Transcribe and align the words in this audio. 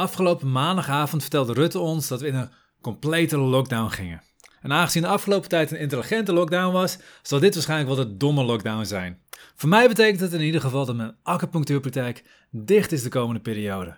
Afgelopen 0.00 0.52
maandagavond 0.52 1.22
vertelde 1.22 1.52
Rutte 1.52 1.78
ons 1.78 2.08
dat 2.08 2.20
we 2.20 2.26
in 2.26 2.34
een 2.34 2.50
complete 2.80 3.38
lockdown 3.38 3.90
gingen. 3.90 4.22
En 4.60 4.72
aangezien 4.72 5.02
de 5.02 5.08
afgelopen 5.08 5.48
tijd 5.48 5.70
een 5.70 5.78
intelligente 5.78 6.32
lockdown 6.32 6.72
was, 6.72 6.98
zal 7.22 7.38
dit 7.38 7.54
waarschijnlijk 7.54 7.96
wel 7.96 8.06
de 8.06 8.16
domme 8.16 8.44
lockdown 8.44 8.84
zijn. 8.84 9.20
Voor 9.54 9.68
mij 9.68 9.88
betekent 9.88 10.20
het 10.20 10.32
in 10.32 10.40
ieder 10.40 10.60
geval 10.60 10.86
dat 10.86 10.96
mijn 10.96 11.16
acupunctuurpraktijk 11.22 12.24
dicht 12.50 12.92
is 12.92 13.02
de 13.02 13.08
komende 13.08 13.40
periode. 13.40 13.96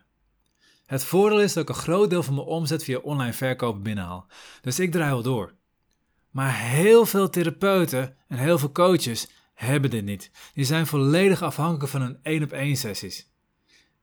Het 0.87 1.04
voordeel 1.04 1.41
is 1.41 1.53
dat 1.53 1.62
ik 1.62 1.69
een 1.69 1.82
groot 1.82 2.11
deel 2.11 2.23
van 2.23 2.34
mijn 2.34 2.46
omzet 2.46 2.84
via 2.84 2.98
online 2.98 3.32
verkopen 3.32 3.82
binnenhaal, 3.82 4.27
dus 4.61 4.79
ik 4.79 4.93
draai 4.93 5.11
wel 5.11 5.23
door. 5.23 5.55
Maar 6.30 6.59
heel 6.59 7.07
veel 7.07 7.30
therapeuten 7.30 8.16
en 8.29 8.39
heel 8.39 8.59
veel 8.59 8.73
coaches 8.73 9.29
hebben 9.55 9.91
dit 9.91 10.05
niet. 10.05 10.30
Die 10.55 10.64
zijn 10.64 10.87
volledig 10.87 11.43
afhankelijk 11.43 11.91
van 11.91 12.00
hun 12.00 12.19
één 12.23 12.43
op 12.43 12.53
één 12.53 12.77
sessies. 12.77 13.30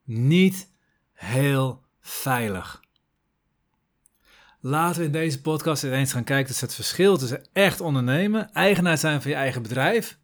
Niet 0.04 0.72
heel 1.14 1.88
veilig. 2.10 2.80
Laten 4.60 5.00
we 5.00 5.06
in 5.06 5.12
deze 5.12 5.42
podcast 5.42 5.84
eens 5.84 6.12
gaan 6.12 6.24
kijken 6.24 6.48
tussen 6.48 6.66
het 6.66 6.76
verschil 6.76 7.18
tussen 7.18 7.48
echt 7.54 7.82
ondernemen, 7.82 8.52
eigenaar 8.54 8.98
zijn 8.98 9.22
van 9.22 9.32
je 9.32 9.38
eigen 9.38 9.62
bedrijf 9.62 10.18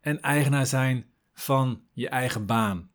en 0.00 0.20
eigenaar 0.20 0.66
zijn 0.66 1.06
van 1.34 1.82
je 1.92 2.08
eigen 2.08 2.46
baan. 2.46 2.90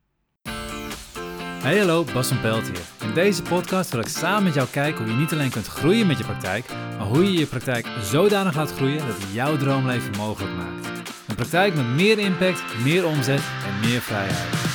Hey 1.62 1.78
hallo, 1.78 2.04
Bas 2.14 2.28
van 2.28 2.42
Pelt 2.42 2.68
hier. 2.68 3.08
In 3.08 3.14
deze 3.14 3.42
podcast 3.42 3.92
wil 3.92 4.00
ik 4.00 4.08
samen 4.08 4.44
met 4.44 4.54
jou 4.54 4.68
kijken 4.68 5.04
hoe 5.04 5.14
je 5.14 5.20
niet 5.20 5.32
alleen 5.32 5.52
kunt 5.52 5.68
groeien 5.68 6.08
met 6.08 6.18
je 6.18 6.24
praktijk, 6.24 6.70
maar 6.70 7.08
hoe 7.08 7.24
je 7.24 7.40
je 7.40 7.46
praktijk 7.46 7.88
zodanig 8.02 8.56
laat 8.56 8.72
groeien 8.72 9.08
dat 9.08 9.18
het 9.18 9.34
jouw 9.34 9.58
droomleven 9.58 10.18
mogelijk 10.18 10.56
maakt. 10.56 10.88
Een 11.28 11.36
praktijk 11.36 11.76
met 11.76 11.86
meer 11.86 12.20
impact, 12.20 12.84
meer 12.84 13.06
omzet 13.06 13.42
en 13.66 13.80
meer 13.80 14.02
vrijheid. 14.02 14.66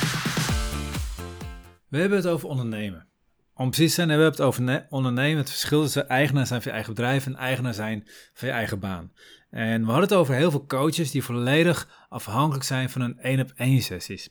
We 1.87 1.97
hebben 1.99 2.17
het 2.17 2.27
over 2.27 2.49
ondernemen. 2.49 3.12
Om 3.55 3.69
precies 3.69 3.93
zijn 3.93 4.09
hebben 4.09 4.25
we 4.25 4.31
het 4.31 4.41
over 4.41 4.87
ondernemen, 4.89 5.37
het 5.37 5.49
verschil 5.49 5.81
tussen 5.81 6.09
eigenaar 6.09 6.47
zijn 6.47 6.61
van 6.61 6.71
je 6.71 6.77
eigen 6.77 6.93
bedrijf 6.93 7.25
en 7.25 7.35
eigenaar 7.35 7.73
zijn 7.73 8.07
van 8.33 8.47
je 8.47 8.53
eigen 8.53 8.79
baan. 8.79 9.11
En 9.49 9.81
we 9.81 9.85
hadden 9.85 10.09
het 10.09 10.13
over 10.13 10.35
heel 10.35 10.51
veel 10.51 10.65
coaches 10.65 11.11
die 11.11 11.23
volledig 11.23 12.05
afhankelijk 12.09 12.63
zijn 12.63 12.89
van 12.89 13.01
hun 13.01 13.19
één 13.19 13.39
op 13.39 13.51
één 13.55 13.81
sessies. 13.81 14.29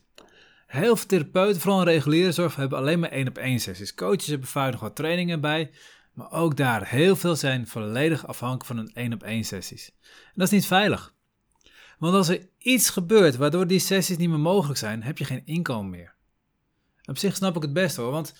Heel 0.67 0.95
veel 0.95 1.05
therapeuten, 1.05 1.61
vooral 1.61 1.79
in 1.79 1.87
reguliere 1.87 2.31
zorg, 2.31 2.55
hebben 2.55 2.77
alleen 2.77 2.99
maar 2.99 3.09
één 3.09 3.27
op 3.27 3.37
één 3.37 3.59
sessies. 3.59 3.93
Coaches 3.93 4.27
hebben 4.27 4.47
vaak 4.47 4.71
nog 4.71 4.81
wat 4.81 4.95
trainingen 4.95 5.41
bij, 5.41 5.71
maar 6.13 6.31
ook 6.31 6.57
daar, 6.57 6.87
heel 6.87 7.15
veel 7.15 7.35
zijn 7.35 7.67
volledig 7.67 8.27
afhankelijk 8.27 8.65
van 8.65 8.77
hun 8.77 8.91
één 8.93 9.13
op 9.13 9.23
één 9.23 9.43
sessies. 9.43 9.91
En 10.01 10.33
dat 10.33 10.47
is 10.47 10.53
niet 10.53 10.65
veilig. 10.65 11.13
Want 11.99 12.13
als 12.15 12.27
er 12.27 12.47
iets 12.57 12.89
gebeurt 12.89 13.35
waardoor 13.35 13.67
die 13.67 13.79
sessies 13.79 14.17
niet 14.17 14.29
meer 14.29 14.39
mogelijk 14.39 14.79
zijn, 14.79 15.03
heb 15.03 15.17
je 15.17 15.25
geen 15.25 15.45
inkomen 15.45 15.89
meer. 15.89 16.15
Op 17.05 17.17
zich 17.17 17.35
snap 17.35 17.55
ik 17.55 17.61
het 17.61 17.73
best 17.73 17.95
hoor, 17.95 18.11
want 18.11 18.33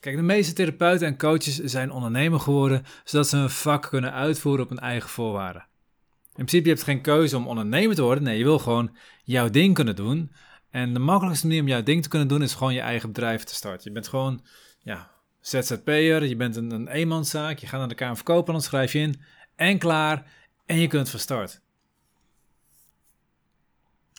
kijk, 0.00 0.16
de 0.16 0.22
meeste 0.22 0.52
therapeuten 0.52 1.06
en 1.06 1.18
coaches 1.18 1.56
zijn 1.56 1.90
ondernemer 1.90 2.40
geworden, 2.40 2.84
zodat 3.04 3.28
ze 3.28 3.36
hun 3.36 3.50
vak 3.50 3.88
kunnen 3.88 4.12
uitvoeren 4.12 4.62
op 4.62 4.68
hun 4.68 4.78
eigen 4.78 5.08
voorwaarden. 5.08 5.68
In 6.40 6.46
principe 6.46 6.68
heb 6.68 6.78
je 6.78 6.84
geen 6.84 7.00
keuze 7.00 7.36
om 7.36 7.46
ondernemer 7.46 7.94
te 7.94 8.02
worden, 8.02 8.24
nee, 8.24 8.38
je 8.38 8.44
wil 8.44 8.58
gewoon 8.58 8.96
jouw 9.24 9.50
ding 9.50 9.74
kunnen 9.74 9.96
doen. 9.96 10.32
En 10.70 10.92
de 10.92 10.98
makkelijkste 10.98 11.46
manier 11.46 11.62
om 11.62 11.68
jouw 11.68 11.82
ding 11.82 12.02
te 12.02 12.08
kunnen 12.08 12.28
doen 12.28 12.42
is 12.42 12.54
gewoon 12.54 12.74
je 12.74 12.80
eigen 12.80 13.12
bedrijf 13.12 13.44
te 13.44 13.54
starten. 13.54 13.82
Je 13.84 13.92
bent 13.92 14.08
gewoon, 14.08 14.44
ja, 14.78 15.10
ZZP'er, 15.40 16.24
je 16.24 16.36
bent 16.36 16.56
een, 16.56 16.70
een 16.70 16.88
eenmanszaak, 16.88 17.58
je 17.58 17.66
gaat 17.66 17.78
naar 17.78 17.88
de 17.88 17.94
Kamer 17.94 18.16
verkopen, 18.16 18.52
dan 18.52 18.62
schrijf 18.62 18.92
je 18.92 18.98
in 18.98 19.20
en 19.56 19.78
klaar 19.78 20.32
en 20.66 20.78
je 20.78 20.86
kunt 20.86 21.08
van 21.08 21.18
start. 21.18 21.60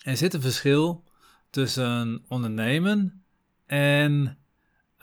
Er 0.04 0.18
zit 0.18 0.34
een 0.34 0.42
verschil 0.42 1.04
tussen 1.50 2.24
ondernemen 2.28 3.24
en 3.66 4.38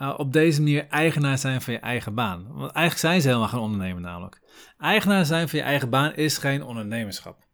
uh, 0.01 0.13
op 0.17 0.33
deze 0.33 0.61
manier 0.61 0.87
eigenaar 0.87 1.37
zijn 1.37 1.61
van 1.61 1.73
je 1.73 1.79
eigen 1.79 2.13
baan. 2.13 2.47
Want 2.47 2.71
eigenlijk 2.71 2.97
zijn 2.97 3.21
ze 3.21 3.27
helemaal 3.27 3.47
geen 3.47 3.59
ondernemer 3.59 4.01
namelijk. 4.01 4.41
Eigenaar 4.77 5.25
zijn 5.25 5.49
van 5.49 5.59
je 5.59 5.65
eigen 5.65 5.89
baan 5.89 6.15
is 6.15 6.37
geen 6.37 6.63
ondernemerschap. 6.63 7.47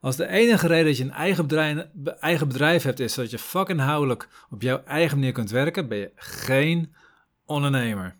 Als 0.00 0.16
de 0.16 0.28
enige 0.28 0.66
reden 0.66 0.86
dat 0.86 0.96
je 0.96 1.04
een 1.04 1.10
eigen 1.10 1.46
bedrijf, 1.46 1.86
eigen 2.20 2.48
bedrijf 2.48 2.82
hebt 2.82 3.00
is 3.00 3.12
zodat 3.12 3.30
je 3.30 3.38
vakinhoudelijk 3.38 4.28
op 4.50 4.62
jouw 4.62 4.82
eigen 4.84 5.18
manier 5.18 5.32
kunt 5.32 5.50
werken, 5.50 5.88
ben 5.88 5.98
je 5.98 6.12
geen 6.14 6.94
ondernemer. 7.46 8.16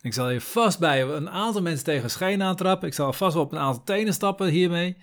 ik 0.00 0.14
zal 0.14 0.28
hier 0.28 0.40
vast 0.40 0.78
bij 0.78 1.02
een 1.02 1.30
aantal 1.30 1.62
mensen 1.62 1.84
tegen 1.84 2.10
schijn 2.10 2.42
aantrappen. 2.42 2.88
Ik 2.88 2.94
zal 2.94 3.12
vast 3.12 3.34
wel 3.34 3.42
op 3.42 3.52
een 3.52 3.58
aantal 3.58 3.84
tenen 3.84 4.12
stappen 4.12 4.48
hiermee. 4.48 4.96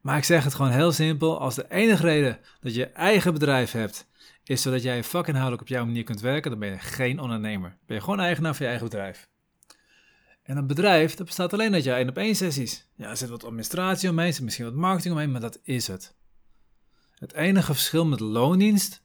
Maar 0.00 0.16
ik 0.16 0.24
zeg 0.24 0.44
het 0.44 0.54
gewoon 0.54 0.70
heel 0.70 0.92
simpel. 0.92 1.40
Als 1.40 1.54
de 1.54 1.66
enige 1.70 2.02
reden 2.02 2.38
dat 2.60 2.74
je 2.74 2.86
eigen 2.86 3.32
bedrijf 3.32 3.72
hebt, 3.72 4.06
is 4.44 4.62
zodat 4.62 4.82
jij 4.82 5.04
vakinhoudelijk 5.04 5.62
op 5.62 5.68
jouw 5.68 5.84
manier 5.84 6.04
kunt 6.04 6.20
werken, 6.20 6.50
dan 6.50 6.60
ben 6.60 6.68
je 6.68 6.78
geen 6.78 7.20
ondernemer. 7.20 7.76
Ben 7.86 7.96
je 7.96 8.02
gewoon 8.02 8.20
eigenaar 8.20 8.54
van 8.54 8.64
je 8.66 8.70
eigen 8.70 8.88
bedrijf. 8.90 9.28
En 10.42 10.56
een 10.56 10.66
bedrijf, 10.66 11.14
dat 11.14 11.26
bestaat 11.26 11.52
alleen 11.52 11.74
uit 11.74 11.84
je 11.84 11.92
één 11.92 12.08
op 12.08 12.16
één 12.16 12.34
sessies. 12.34 12.88
Ja, 12.96 13.10
er 13.10 13.16
zit 13.16 13.28
wat 13.28 13.44
administratie 13.44 14.10
omheen, 14.10 14.26
er 14.26 14.32
zit 14.32 14.42
misschien 14.42 14.64
wat 14.64 14.74
marketing 14.74 15.14
omheen, 15.14 15.30
maar 15.30 15.40
dat 15.40 15.58
is 15.62 15.86
het. 15.86 16.14
Het 17.14 17.32
enige 17.32 17.72
verschil 17.74 18.06
met 18.06 18.20
loondienst, 18.20 19.02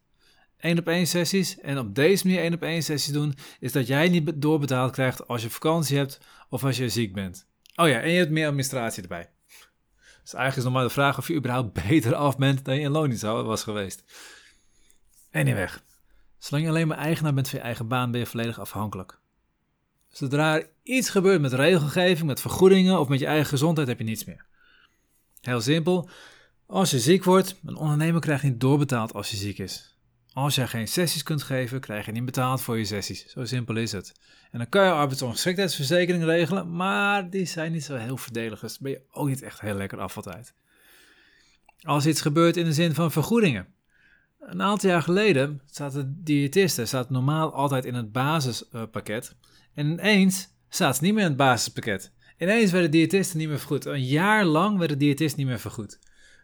één 0.58 0.80
op 0.80 0.88
één 0.88 1.08
sessies, 1.08 1.60
en 1.60 1.78
op 1.78 1.96
deze 1.96 2.28
manier 2.28 2.42
één 2.42 2.54
op 2.54 2.62
één 2.62 2.84
sessies 2.84 3.14
doen, 3.14 3.36
is 3.60 3.72
dat 3.72 3.88
jij 3.88 4.10
niet 4.10 4.42
doorbetaald 4.42 4.92
krijgt 4.92 5.28
als 5.28 5.42
je 5.42 5.50
vakantie 5.50 5.98
hebt 5.98 6.20
of 6.50 6.64
als 6.64 6.78
je 6.78 6.90
ziek 6.90 7.14
bent. 7.14 7.48
Oh 7.76 7.88
ja, 7.88 8.00
en 8.02 8.12
je 8.12 8.18
hebt 8.18 8.32
meer 8.32 8.48
administratie 8.48 9.02
erbij. 9.02 9.30
Dus 10.24 10.34
eigenlijk 10.34 10.58
is 10.58 10.64
nog 10.64 10.74
maar 10.74 10.84
de 10.84 10.90
vraag 10.90 11.18
of 11.18 11.28
je 11.28 11.36
überhaupt 11.36 11.74
beter 11.88 12.16
af 12.16 12.38
bent 12.38 12.66
dan 12.66 12.76
je 12.76 12.82
in 12.82 12.92
loondienst 12.92 13.24
was 13.24 13.64
geweest. 13.64 14.04
Anyway, 15.32 15.70
zolang 16.38 16.66
je 16.66 16.72
alleen 16.72 16.88
maar 16.88 16.98
eigenaar 16.98 17.34
bent 17.34 17.50
van 17.50 17.60
je 17.60 17.66
eigen 17.66 17.88
baan, 17.88 18.12
ben 18.12 18.20
je 18.20 18.26
volledig 18.26 18.60
afhankelijk. 18.60 19.20
Zodra 20.10 20.56
er 20.56 20.70
iets 20.84 21.10
gebeurt 21.10 21.42
met 21.42 21.54
regelgeving, 21.54 22.28
met 22.28 22.42
vergoedingen 22.42 23.00
of 23.00 23.08
met 23.08 23.20
je 23.20 23.26
eigen 23.26 23.48
gezondheid, 23.48 23.88
heb 23.88 23.98
je 23.98 24.04
niets 24.04 24.26
meer. 24.26 24.46
Heel 25.42 25.62
simpel. 25.62 26.10
Als 26.66 26.92
je 26.92 27.00
ziek 27.00 27.24
wordt, 27.24 27.60
een 27.66 27.76
ondernemer 27.76 28.22
krijgt 28.22 28.44
niet 28.44 28.60
doorbetaald 28.60 29.14
als 29.14 29.32
je 29.32 29.38
ziek 29.38 29.58
is. 29.58 29.98
Als 30.34 30.56
jij 30.56 30.68
geen 30.68 30.88
sessies 30.88 31.24
kunt 31.24 31.44
geven, 31.44 31.80
krijg 31.80 32.06
je 32.06 32.12
niet 32.12 32.26
betaald 32.26 32.62
voor 32.62 32.78
je 32.78 32.86
sessies. 32.86 33.26
Zo 33.26 33.46
simpel 33.46 33.76
is 33.76 33.92
het. 33.92 34.14
En 34.52 34.58
dan 34.58 34.70
kan 34.70 34.84
je 34.84 34.92
arbeidsongeschiktheidsverzekering 34.92 36.24
regelen, 36.24 36.76
maar 36.76 37.30
die 37.30 37.46
zijn 37.46 37.72
niet 37.72 37.84
zo 37.84 37.96
heel 37.96 38.18
verdelig, 38.18 38.60
dus 38.60 38.80
ben 38.80 38.92
je 38.92 39.02
ook 39.12 39.28
niet 39.28 39.42
echt 39.42 39.62
heel 39.62 39.76
lekker 39.76 40.00
af 40.00 40.16
altijd. 40.16 40.54
Als 41.82 42.06
iets 42.06 42.22
gebeurt 42.22 42.58
in 42.58 42.66
de 42.66 42.74
zin 42.74 42.94
van 42.94 43.12
vergoedingen. 43.12 43.68
Een 44.40 44.62
aantal 44.62 44.90
jaar 44.90 45.02
geleden 45.02 45.62
zaten 45.66 46.22
diëtisten 46.24 46.88
staat 46.88 47.10
normaal 47.10 47.54
altijd 47.54 47.86
in 47.86 47.94
het 47.94 48.12
basispakket. 48.12 49.36
En 49.74 49.86
ineens 49.86 50.48
staat 50.70 50.96
ze 50.96 51.04
niet 51.04 51.14
meer 51.14 51.24
in 51.24 51.30
het 51.30 51.38
basispakket. 51.38 52.12
Ineens 52.38 52.72
werden 52.72 52.92
diëtisten 52.92 53.38
niet 53.38 53.48
meer 53.48 53.60
vergoed. 53.60 53.86
Een 53.86 54.04
jaar 54.04 54.46
lang 54.46 54.78
werden 54.78 54.98
diëtisten 54.98 55.40
niet 55.40 55.48
meer 55.48 55.60
vergoed. 55.60 56.00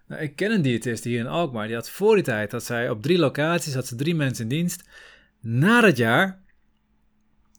Nou, 0.07 0.22
ik 0.22 0.35
ken 0.35 0.51
een 0.51 0.61
diëtist 0.61 1.03
hier 1.03 1.19
in 1.19 1.28
Alkmaar. 1.28 1.67
Die 1.67 1.75
had 1.75 1.89
voor 1.89 2.16
die 2.16 2.23
tijd 2.23 2.51
dat 2.51 2.63
zij 2.63 2.89
op 2.89 3.01
drie 3.01 3.17
locaties 3.17 3.73
had 3.73 3.88
ze 3.88 3.95
drie 3.95 4.16
mensen 4.16 4.44
in 4.44 4.50
dienst. 4.50 4.84
Na 5.39 5.81
dat 5.81 5.97
jaar 5.97 6.44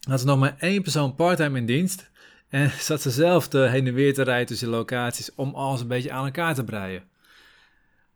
had 0.09 0.21
ze 0.21 0.27
nog 0.27 0.39
maar 0.39 0.57
één 0.59 0.83
persoon 0.83 1.15
parttime 1.15 1.59
in 1.59 1.67
dienst. 1.67 2.11
En 2.49 2.71
zat 2.89 3.03
ze 3.03 3.11
zelf 3.11 3.49
te 3.49 3.59
heen 3.59 3.87
en 3.87 3.95
weer 3.95 4.15
te 4.15 4.23
rijden 4.23 4.47
tussen 4.47 4.69
locaties 4.69 5.35
om 5.35 5.55
alles 5.55 5.81
een 5.81 5.89
beetje 5.89 6.13
aan 6.13 6.25
elkaar 6.25 6.55
te 6.55 6.65
breien. 6.65 7.03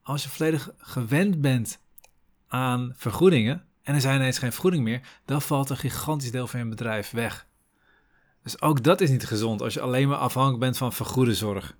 Als 0.03 0.22
je 0.22 0.28
volledig 0.28 0.70
gewend 0.78 1.41
bent 1.41 1.78
aan 2.50 2.92
vergoedingen 2.96 3.64
en 3.82 3.94
er 3.94 4.00
zijn 4.00 4.20
ineens 4.20 4.38
geen 4.38 4.52
vergoeding 4.52 4.84
meer, 4.84 5.00
dan 5.24 5.42
valt 5.42 5.70
een 5.70 5.76
gigantisch 5.76 6.30
deel 6.30 6.46
van 6.46 6.60
je 6.60 6.66
bedrijf 6.66 7.10
weg. 7.10 7.46
Dus 8.42 8.60
ook 8.60 8.82
dat 8.82 9.00
is 9.00 9.10
niet 9.10 9.26
gezond 9.26 9.62
als 9.62 9.74
je 9.74 9.80
alleen 9.80 10.08
maar 10.08 10.18
afhankelijk 10.18 10.60
bent 10.60 10.76
van 10.76 10.92
vergoede 10.92 11.34
zorg. 11.34 11.76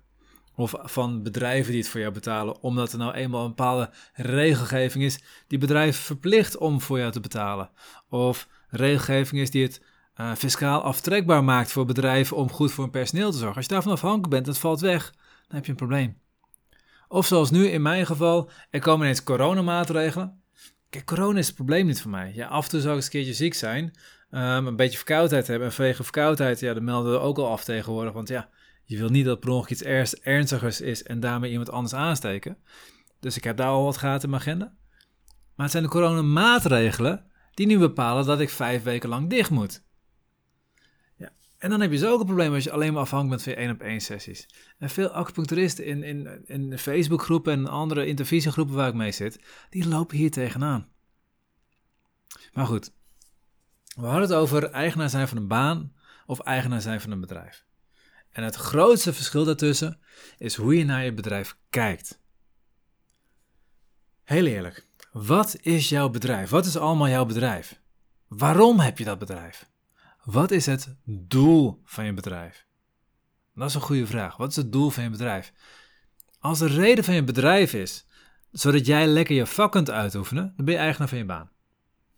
Of 0.55 0.73
van 0.77 1.23
bedrijven 1.23 1.71
die 1.71 1.81
het 1.81 1.89
voor 1.89 1.99
jou 1.99 2.13
betalen, 2.13 2.61
omdat 2.61 2.91
er 2.91 2.97
nou 2.97 3.13
eenmaal 3.13 3.41
een 3.41 3.47
bepaalde 3.47 3.89
regelgeving 4.13 5.03
is 5.03 5.19
die 5.47 5.57
bedrijven 5.57 6.03
verplicht 6.03 6.57
om 6.57 6.81
voor 6.81 6.99
jou 6.99 7.11
te 7.11 7.19
betalen. 7.19 7.69
Of 8.09 8.47
regelgeving 8.69 9.41
is 9.41 9.51
die 9.51 9.63
het 9.63 9.81
uh, 10.15 10.35
fiscaal 10.35 10.81
aftrekbaar 10.81 11.43
maakt 11.43 11.71
voor 11.71 11.85
bedrijven 11.85 12.37
om 12.37 12.51
goed 12.51 12.71
voor 12.71 12.83
hun 12.83 12.93
personeel 12.93 13.31
te 13.31 13.37
zorgen. 13.37 13.55
Als 13.55 13.65
je 13.65 13.71
daarvan 13.71 13.91
afhankelijk 13.91 14.29
bent 14.29 14.45
en 14.45 14.51
het 14.51 14.61
valt 14.61 14.79
weg, 14.79 15.11
dan 15.47 15.55
heb 15.55 15.65
je 15.65 15.71
een 15.71 15.77
probleem. 15.77 16.19
Of 17.07 17.25
zoals 17.25 17.51
nu 17.51 17.67
in 17.67 17.81
mijn 17.81 18.05
geval, 18.05 18.49
er 18.69 18.79
komen 18.79 19.01
ineens 19.01 19.23
coronamaatregelen. 19.23 20.40
Kijk, 20.91 21.05
corona 21.05 21.39
is 21.39 21.47
het 21.47 21.55
probleem 21.55 21.85
niet 21.85 22.01
voor 22.01 22.11
mij. 22.11 22.31
Ja, 22.35 22.47
af 22.47 22.63
en 22.63 22.69
toe 22.69 22.79
zou 22.79 22.91
ik 22.91 22.97
eens 22.97 23.05
een 23.05 23.11
keertje 23.11 23.33
ziek 23.33 23.53
zijn, 23.53 23.83
um, 24.31 24.67
een 24.67 24.75
beetje 24.75 24.97
verkoudheid 24.97 25.47
hebben. 25.47 25.67
En 25.67 25.73
vanwege 25.73 26.03
verkoudheid, 26.03 26.59
ja, 26.59 26.73
dat 26.73 26.83
melden 26.83 27.11
we 27.11 27.19
ook 27.19 27.37
al 27.37 27.47
af 27.47 27.63
tegenwoordig. 27.63 28.13
Want 28.13 28.27
ja, 28.27 28.49
je 28.83 28.97
wil 28.97 29.09
niet 29.09 29.25
dat 29.25 29.39
per 29.39 29.49
ongeluk 29.49 29.69
iets 29.69 29.83
ernstigers 30.23 30.81
is 30.81 31.03
en 31.03 31.19
daarmee 31.19 31.51
iemand 31.51 31.71
anders 31.71 31.93
aansteken. 31.93 32.57
Dus 33.19 33.37
ik 33.37 33.43
heb 33.43 33.57
daar 33.57 33.67
al 33.67 33.83
wat 33.83 33.97
gaten 33.97 34.23
in 34.23 34.29
mijn 34.29 34.41
agenda. 34.41 34.73
Maar 35.55 35.65
het 35.65 35.71
zijn 35.71 35.83
de 35.83 35.89
coronamaatregelen 35.89 37.25
die 37.53 37.67
nu 37.67 37.77
bepalen 37.77 38.25
dat 38.25 38.39
ik 38.39 38.49
vijf 38.49 38.83
weken 38.83 39.09
lang 39.09 39.29
dicht 39.29 39.49
moet. 39.49 39.83
En 41.61 41.69
dan 41.69 41.81
heb 41.81 41.91
je 41.91 41.97
zo 41.97 42.11
ook 42.11 42.25
probleem 42.25 42.53
als 42.53 42.63
je 42.63 42.71
alleen 42.71 42.93
maar 42.93 43.27
bent 43.27 43.43
van 43.43 43.51
je 43.51 43.57
één 43.57 43.71
op 43.71 43.81
één 43.81 44.01
sessies. 44.01 44.47
En 44.77 44.89
veel 44.89 45.09
acupuncturisten 45.09 45.85
in, 45.85 46.03
in, 46.03 46.45
in 46.45 46.77
Facebookgroepen 46.77 47.53
en 47.53 47.67
andere 47.67 48.05
intervisiegroepen 48.05 48.75
waar 48.75 48.87
ik 48.87 48.93
mee 48.93 49.11
zit, 49.11 49.39
die 49.69 49.87
lopen 49.87 50.17
hier 50.17 50.31
tegenaan. 50.31 50.87
Maar 52.53 52.65
goed, 52.65 52.91
We 53.95 54.05
hadden 54.05 54.21
het 54.21 54.33
over 54.33 54.69
eigenaar 54.69 55.09
zijn 55.09 55.27
van 55.27 55.37
een 55.37 55.47
baan 55.47 55.93
of 56.25 56.39
eigenaar 56.39 56.81
zijn 56.81 57.01
van 57.01 57.11
een 57.11 57.19
bedrijf. 57.19 57.65
En 58.31 58.43
het 58.43 58.55
grootste 58.55 59.13
verschil 59.13 59.43
daartussen 59.43 59.99
is 60.37 60.55
hoe 60.55 60.77
je 60.77 60.85
naar 60.85 61.03
je 61.03 61.13
bedrijf 61.13 61.57
kijkt. 61.69 62.19
Heel 64.23 64.45
eerlijk, 64.45 64.87
wat 65.11 65.57
is 65.61 65.89
jouw 65.89 66.09
bedrijf? 66.09 66.49
Wat 66.49 66.65
is 66.65 66.77
allemaal 66.77 67.09
jouw 67.09 67.25
bedrijf? 67.25 67.81
Waarom 68.27 68.79
heb 68.79 68.97
je 68.97 69.03
dat 69.03 69.19
bedrijf? 69.19 69.69
Wat 70.23 70.51
is 70.51 70.65
het 70.65 70.95
doel 71.05 71.81
van 71.83 72.05
je 72.05 72.13
bedrijf? 72.13 72.65
Dat 73.55 73.69
is 73.69 73.75
een 73.75 73.81
goede 73.81 74.07
vraag. 74.07 74.37
Wat 74.37 74.49
is 74.49 74.55
het 74.55 74.71
doel 74.71 74.89
van 74.89 75.03
je 75.03 75.09
bedrijf? 75.09 75.53
Als 76.39 76.59
de 76.59 76.67
reden 76.67 77.03
van 77.03 77.13
je 77.13 77.23
bedrijf 77.23 77.73
is 77.73 78.05
zodat 78.51 78.85
jij 78.85 79.07
lekker 79.07 79.35
je 79.35 79.45
vak 79.45 79.71
kunt 79.71 79.89
uitoefenen, 79.89 80.53
dan 80.55 80.65
ben 80.65 80.73
je 80.73 80.79
eigenaar 80.79 81.07
van 81.07 81.17
je 81.17 81.25
baan. 81.25 81.49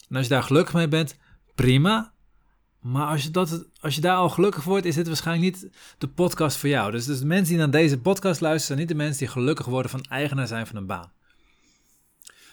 En 0.10 0.16
als 0.16 0.26
je 0.26 0.32
daar 0.32 0.44
gelukkig 0.44 0.74
mee 0.74 0.88
bent, 0.88 1.18
prima. 1.56 2.12
Maar 2.80 3.08
als 3.08 3.24
je, 3.24 3.32
dat, 3.32 3.66
als 3.80 3.96
je 3.96 4.02
daar 4.02 4.16
al 4.16 4.30
gelukkig 4.30 4.64
wordt, 4.64 4.86
is 4.86 4.96
dit 4.96 5.08
waarschijnlijk 5.08 5.54
niet 5.54 5.72
de 5.98 6.08
podcast 6.08 6.58
voor 6.58 6.70
jou. 6.70 6.92
Dus, 6.92 7.06
dus 7.06 7.20
de 7.20 7.26
mensen 7.26 7.48
die 7.48 7.58
naar 7.58 7.72
deze 7.72 8.00
podcast 8.00 8.42
luisteren, 8.42 8.60
zijn 8.60 8.80
niet 8.80 8.88
de 8.88 9.04
mensen 9.04 9.20
die 9.20 9.28
gelukkig 9.28 9.66
worden 9.66 9.92
van 9.92 10.04
eigenaar 10.04 10.48
zijn 10.48 10.68
van 10.68 10.76
een 10.76 10.86
baan. 10.86 11.12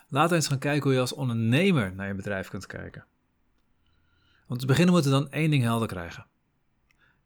Laten 0.09 0.31
we 0.31 0.37
eens 0.37 0.49
gaan 0.49 0.59
kijken 0.59 0.83
hoe 0.83 0.93
je 0.93 1.01
als 1.01 1.13
ondernemer 1.13 1.95
naar 1.95 2.09
je 2.09 2.15
bedrijf 2.15 2.49
kunt 2.49 2.67
kijken. 2.67 3.05
Om 4.51 4.59
te 4.59 4.67
beginnen 4.67 4.95
moeten 4.95 5.13
we 5.13 5.19
dan 5.19 5.31
één 5.31 5.51
ding 5.51 5.63
helder 5.63 5.89
krijgen. 5.89 6.27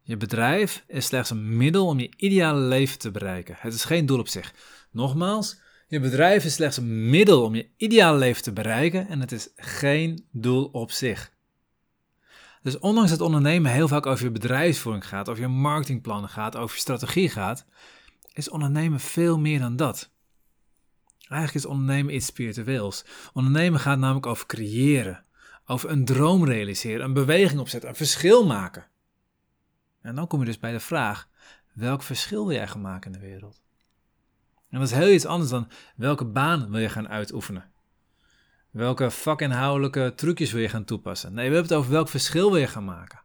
Je 0.01 0.17
bedrijf 0.17 0.83
is 0.87 1.05
slechts 1.05 1.29
een 1.29 1.57
middel 1.57 1.87
om 1.87 1.99
je 1.99 2.13
ideale 2.17 2.59
leven 2.59 2.99
te 2.99 3.11
bereiken. 3.11 3.55
Het 3.59 3.73
is 3.73 3.83
geen 3.83 4.05
doel 4.05 4.19
op 4.19 4.27
zich. 4.27 4.53
Nogmaals, 4.91 5.59
je 5.87 5.99
bedrijf 5.99 6.45
is 6.45 6.53
slechts 6.53 6.77
een 6.77 7.09
middel 7.09 7.43
om 7.43 7.55
je 7.55 7.69
ideale 7.77 8.17
leven 8.17 8.43
te 8.43 8.53
bereiken 8.53 9.07
en 9.07 9.19
het 9.19 9.31
is 9.31 9.49
geen 9.55 10.27
doel 10.31 10.65
op 10.65 10.91
zich. 10.91 11.33
Dus 12.61 12.79
ondanks 12.79 13.09
dat 13.09 13.21
ondernemen 13.21 13.71
heel 13.71 13.87
vaak 13.87 14.05
over 14.05 14.25
je 14.25 14.31
bedrijfsvoering 14.31 15.07
gaat, 15.07 15.29
over 15.29 15.41
je 15.41 15.47
marketingplannen 15.47 16.29
gaat, 16.29 16.55
over 16.55 16.75
je 16.75 16.81
strategie 16.81 17.29
gaat, 17.29 17.65
is 18.33 18.49
ondernemen 18.49 18.99
veel 18.99 19.39
meer 19.39 19.59
dan 19.59 19.75
dat. 19.75 20.11
Eigenlijk 21.27 21.65
is 21.65 21.71
ondernemen 21.71 22.15
iets 22.15 22.25
spiritueels. 22.25 23.05
Ondernemen 23.33 23.79
gaat 23.79 23.97
namelijk 23.99 24.25
over 24.25 24.45
creëren, 24.45 25.25
over 25.65 25.89
een 25.89 26.05
droom 26.05 26.45
realiseren, 26.45 27.05
een 27.05 27.13
beweging 27.13 27.59
opzetten, 27.59 27.89
een 27.89 27.95
verschil 27.95 28.45
maken. 28.45 28.87
En 30.01 30.15
dan 30.15 30.27
kom 30.27 30.39
je 30.39 30.45
dus 30.45 30.59
bij 30.59 30.71
de 30.71 30.79
vraag: 30.79 31.29
welk 31.73 32.03
verschil 32.03 32.47
wil 32.47 32.55
jij 32.55 32.67
gaan 32.67 32.81
maken 32.81 33.13
in 33.13 33.19
de 33.19 33.27
wereld? 33.27 33.61
En 34.69 34.79
dat 34.79 34.89
is 34.89 34.95
heel 34.95 35.13
iets 35.13 35.25
anders 35.25 35.49
dan 35.49 35.67
welke 35.95 36.25
baan 36.25 36.71
wil 36.71 36.79
je 36.79 36.89
gaan 36.89 37.07
uitoefenen. 37.07 37.71
Welke 38.71 39.11
vakinhoudelijke 39.11 40.13
trucjes 40.15 40.51
wil 40.51 40.61
je 40.61 40.69
gaan 40.69 40.85
toepassen? 40.85 41.33
Nee, 41.33 41.47
we 41.47 41.53
hebben 41.53 41.71
het 41.71 41.79
over 41.79 41.91
welk 41.91 42.09
verschil 42.09 42.51
wil 42.51 42.59
je 42.59 42.67
gaan 42.67 42.85
maken. 42.85 43.23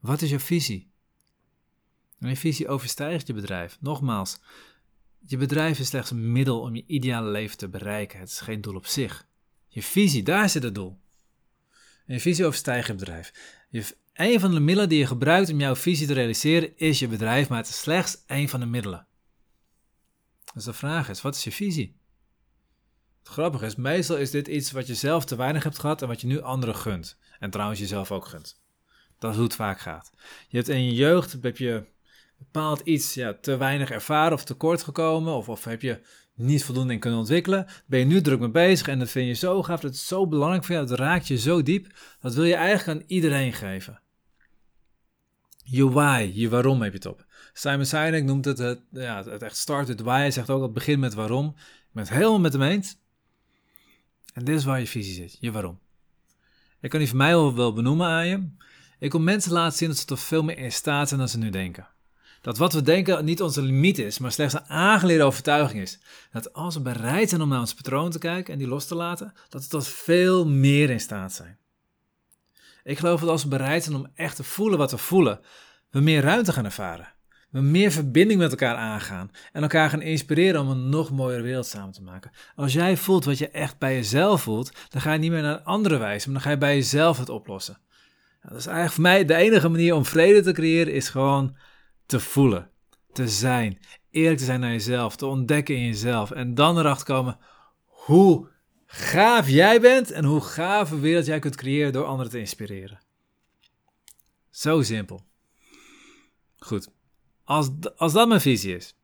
Wat 0.00 0.22
is 0.22 0.30
je 0.30 0.40
visie? 0.40 0.90
En 2.18 2.28
je 2.28 2.36
visie 2.36 2.68
overstijgt 2.68 3.26
je 3.26 3.32
bedrijf. 3.32 3.78
Nogmaals, 3.80 4.40
je 5.26 5.36
bedrijf 5.36 5.78
is 5.78 5.88
slechts 5.88 6.10
een 6.10 6.32
middel 6.32 6.60
om 6.60 6.74
je 6.74 6.84
ideale 6.86 7.30
leven 7.30 7.56
te 7.56 7.68
bereiken. 7.68 8.18
Het 8.18 8.28
is 8.28 8.40
geen 8.40 8.60
doel 8.60 8.74
op 8.74 8.86
zich. 8.86 9.26
Je 9.68 9.82
visie, 9.82 10.22
daar 10.22 10.48
zit 10.48 10.62
het 10.62 10.74
doel. 10.74 11.01
En 12.06 12.14
je 12.14 12.20
visie 12.20 12.46
overstijgt 12.46 12.86
je 12.86 12.94
bedrijf. 12.94 13.32
Je, 13.68 13.96
een 14.12 14.40
van 14.40 14.50
de 14.50 14.60
middelen 14.60 14.88
die 14.88 14.98
je 14.98 15.06
gebruikt 15.06 15.50
om 15.50 15.60
jouw 15.60 15.76
visie 15.76 16.06
te 16.06 16.12
realiseren 16.12 16.76
is 16.76 16.98
je 16.98 17.08
bedrijf, 17.08 17.48
maar 17.48 17.58
het 17.58 17.68
is 17.68 17.80
slechts 17.80 18.22
een 18.26 18.48
van 18.48 18.60
de 18.60 18.66
middelen. 18.66 19.06
Dus 20.54 20.64
de 20.64 20.72
vraag 20.72 21.08
is, 21.08 21.22
wat 21.22 21.34
is 21.34 21.44
je 21.44 21.52
visie? 21.52 22.00
Het 23.18 23.28
grappige 23.28 23.66
is, 23.66 23.76
meestal 23.76 24.16
is 24.16 24.30
dit 24.30 24.48
iets 24.48 24.70
wat 24.70 24.86
je 24.86 24.94
zelf 24.94 25.24
te 25.24 25.36
weinig 25.36 25.62
hebt 25.62 25.78
gehad 25.78 26.02
en 26.02 26.08
wat 26.08 26.20
je 26.20 26.26
nu 26.26 26.40
anderen 26.40 26.76
gunt. 26.76 27.18
En 27.38 27.50
trouwens 27.50 27.80
jezelf 27.80 28.12
ook 28.12 28.26
gunt. 28.26 28.60
Dat 29.18 29.30
is 29.30 29.36
hoe 29.36 29.46
het 29.46 29.54
vaak 29.54 29.80
gaat. 29.80 30.12
Je 30.48 30.56
hebt 30.56 30.68
in 30.68 30.84
je 30.84 30.94
jeugd 30.94 31.42
heb 31.42 31.56
je 31.56 31.84
bepaald 32.38 32.80
iets 32.80 33.14
ja, 33.14 33.34
te 33.34 33.56
weinig 33.56 33.90
ervaren 33.90 34.32
of 34.32 34.44
tekort 34.44 34.82
gekomen, 34.82 35.34
of, 35.34 35.48
of 35.48 35.64
heb 35.64 35.82
je 35.82 36.00
niet 36.42 36.64
voldoende 36.64 36.92
in 36.92 36.98
kunnen 36.98 37.18
ontwikkelen. 37.18 37.66
Ben 37.86 37.98
je 37.98 38.04
nu 38.04 38.20
druk 38.20 38.40
mee 38.40 38.50
bezig 38.50 38.88
en 38.88 38.98
dat 38.98 39.10
vind 39.10 39.26
je 39.26 39.32
zo 39.32 39.62
gaaf, 39.62 39.80
dat 39.80 39.92
is 39.92 40.06
zo 40.06 40.26
belangrijk 40.26 40.64
voor 40.64 40.74
jou, 40.74 40.86
dat 40.86 40.98
raakt 40.98 41.26
je 41.26 41.38
zo 41.38 41.62
diep. 41.62 41.86
Dat 42.20 42.34
wil 42.34 42.44
je 42.44 42.54
eigenlijk 42.54 43.00
aan 43.00 43.06
iedereen 43.06 43.52
geven. 43.52 44.00
Je 45.64 45.90
why, 45.90 46.30
je 46.34 46.48
waarom 46.48 46.82
heb 46.82 46.92
je 46.92 46.98
het 46.98 47.06
op. 47.06 47.26
Simon 47.52 47.86
Sinek 47.86 48.24
noemt 48.24 48.44
het, 48.44 48.58
het, 48.58 48.80
ja, 48.90 49.24
het 49.24 49.42
echt 49.42 49.56
start 49.56 49.88
with 49.88 50.00
why. 50.00 50.18
Hij 50.18 50.30
zegt 50.30 50.50
ook, 50.50 50.62
het 50.62 50.72
begint 50.72 51.00
met 51.00 51.14
waarom. 51.14 51.46
Ik 51.56 51.92
ben 51.92 52.02
het 52.02 52.12
helemaal 52.12 52.40
met 52.40 52.52
hem 52.52 52.62
eens. 52.62 52.96
En 54.34 54.44
dit 54.44 54.56
is 54.56 54.64
waar 54.64 54.80
je 54.80 54.86
visie 54.86 55.14
zit, 55.14 55.36
je 55.40 55.52
waarom. 55.52 55.78
Ik 56.80 56.90
kan 56.90 56.98
die 56.98 57.08
voor 57.08 57.18
mij 57.18 57.36
wel 57.36 57.72
benoemen 57.72 58.06
aan 58.06 58.26
je. 58.26 58.48
Ik 58.98 59.12
wil 59.12 59.20
mensen 59.20 59.52
laten 59.52 59.78
zien 59.78 59.88
dat 59.88 59.98
ze 59.98 60.04
toch 60.04 60.20
veel 60.20 60.42
meer 60.42 60.58
in 60.58 60.72
staat 60.72 61.08
zijn 61.08 61.20
dan 61.20 61.28
ze 61.28 61.38
nu 61.38 61.50
denken. 61.50 61.88
Dat 62.42 62.58
wat 62.58 62.72
we 62.72 62.82
denken 62.82 63.24
niet 63.24 63.42
onze 63.42 63.62
limiet 63.62 63.98
is, 63.98 64.18
maar 64.18 64.32
slechts 64.32 64.54
een 64.54 64.68
aangeleerde 64.68 65.24
overtuiging 65.24 65.82
is. 65.82 65.98
Dat 66.32 66.52
als 66.52 66.74
we 66.74 66.80
bereid 66.80 67.28
zijn 67.28 67.42
om 67.42 67.48
naar 67.48 67.60
ons 67.60 67.74
patroon 67.74 68.10
te 68.10 68.18
kijken 68.18 68.52
en 68.52 68.58
die 68.58 68.68
los 68.68 68.86
te 68.86 68.94
laten, 68.94 69.32
dat 69.48 69.62
we 69.62 69.68
tot 69.68 69.88
veel 69.88 70.46
meer 70.46 70.90
in 70.90 71.00
staat 71.00 71.32
zijn. 71.32 71.58
Ik 72.84 72.98
geloof 72.98 73.20
dat 73.20 73.28
als 73.28 73.42
we 73.42 73.48
bereid 73.48 73.84
zijn 73.84 73.96
om 73.96 74.10
echt 74.14 74.36
te 74.36 74.44
voelen 74.44 74.78
wat 74.78 74.90
we 74.90 74.98
voelen, 74.98 75.40
we 75.90 76.00
meer 76.00 76.22
ruimte 76.22 76.52
gaan 76.52 76.64
ervaren 76.64 77.12
we 77.52 77.60
meer 77.60 77.92
verbinding 77.92 78.40
met 78.40 78.50
elkaar 78.50 78.76
aangaan 78.76 79.30
en 79.52 79.62
elkaar 79.62 79.90
gaan 79.90 80.02
inspireren 80.02 80.60
om 80.60 80.68
een 80.68 80.88
nog 80.88 81.10
mooiere 81.10 81.42
wereld 81.42 81.66
samen 81.66 81.92
te 81.92 82.02
maken. 82.02 82.30
Als 82.56 82.72
jij 82.72 82.96
voelt 82.96 83.24
wat 83.24 83.38
je 83.38 83.48
echt 83.48 83.78
bij 83.78 83.94
jezelf 83.94 84.42
voelt, 84.42 84.72
dan 84.88 85.00
ga 85.00 85.12
je 85.12 85.18
niet 85.18 85.30
meer 85.30 85.42
naar 85.42 85.58
andere 85.60 85.96
wijze, 85.96 86.24
maar 86.24 86.34
dan 86.34 86.42
ga 86.42 86.50
je 86.50 86.58
bij 86.58 86.74
jezelf 86.74 87.18
het 87.18 87.28
oplossen. 87.28 87.78
dat 88.42 88.58
is 88.58 88.66
eigenlijk 88.66 88.94
voor 88.94 89.02
mij 89.02 89.24
de 89.24 89.34
enige 89.34 89.68
manier 89.68 89.94
om 89.94 90.04
vrede 90.04 90.42
te 90.42 90.52
creëren, 90.52 90.92
is 90.92 91.08
gewoon 91.08 91.56
te 92.12 92.20
voelen, 92.20 92.70
te 93.12 93.28
zijn, 93.28 93.78
eerlijk 94.10 94.38
te 94.38 94.44
zijn 94.44 94.60
naar 94.60 94.70
jezelf, 94.70 95.16
te 95.16 95.26
ontdekken 95.26 95.76
in 95.76 95.84
jezelf 95.84 96.30
en 96.30 96.54
dan 96.54 96.78
erachter 96.78 97.06
komen 97.06 97.38
hoe 97.84 98.48
gaaf 98.86 99.48
jij 99.48 99.80
bent 99.80 100.10
en 100.10 100.24
hoe 100.24 100.40
gave 100.40 101.00
wereld 101.00 101.26
jij 101.26 101.38
kunt 101.38 101.56
creëren 101.56 101.92
door 101.92 102.04
anderen 102.04 102.32
te 102.32 102.38
inspireren. 102.38 103.00
Zo 104.50 104.82
simpel. 104.82 105.20
Goed. 106.56 106.90
Als, 107.44 107.70
als 107.96 108.12
dat 108.12 108.28
mijn 108.28 108.40
visie 108.40 108.76
is. 108.76 108.94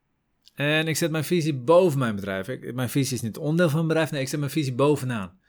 En 0.55 0.89
ik 0.89 0.97
zet 0.97 1.11
mijn 1.11 1.25
visie 1.25 1.55
boven 1.55 1.99
mijn 1.99 2.15
bedrijf. 2.15 2.49
Ik, 2.49 2.75
mijn 2.75 2.91
visie 2.91 3.17
is 3.17 3.23
niet 3.23 3.37
onderdeel 3.37 3.69
van 3.69 3.75
mijn 3.75 3.89
bedrijf. 3.89 4.11
Nee, 4.11 4.21
ik 4.21 4.29
zet 4.29 4.39
mijn 4.39 4.51
visie 4.51 4.75
bovenaan. 4.75 5.41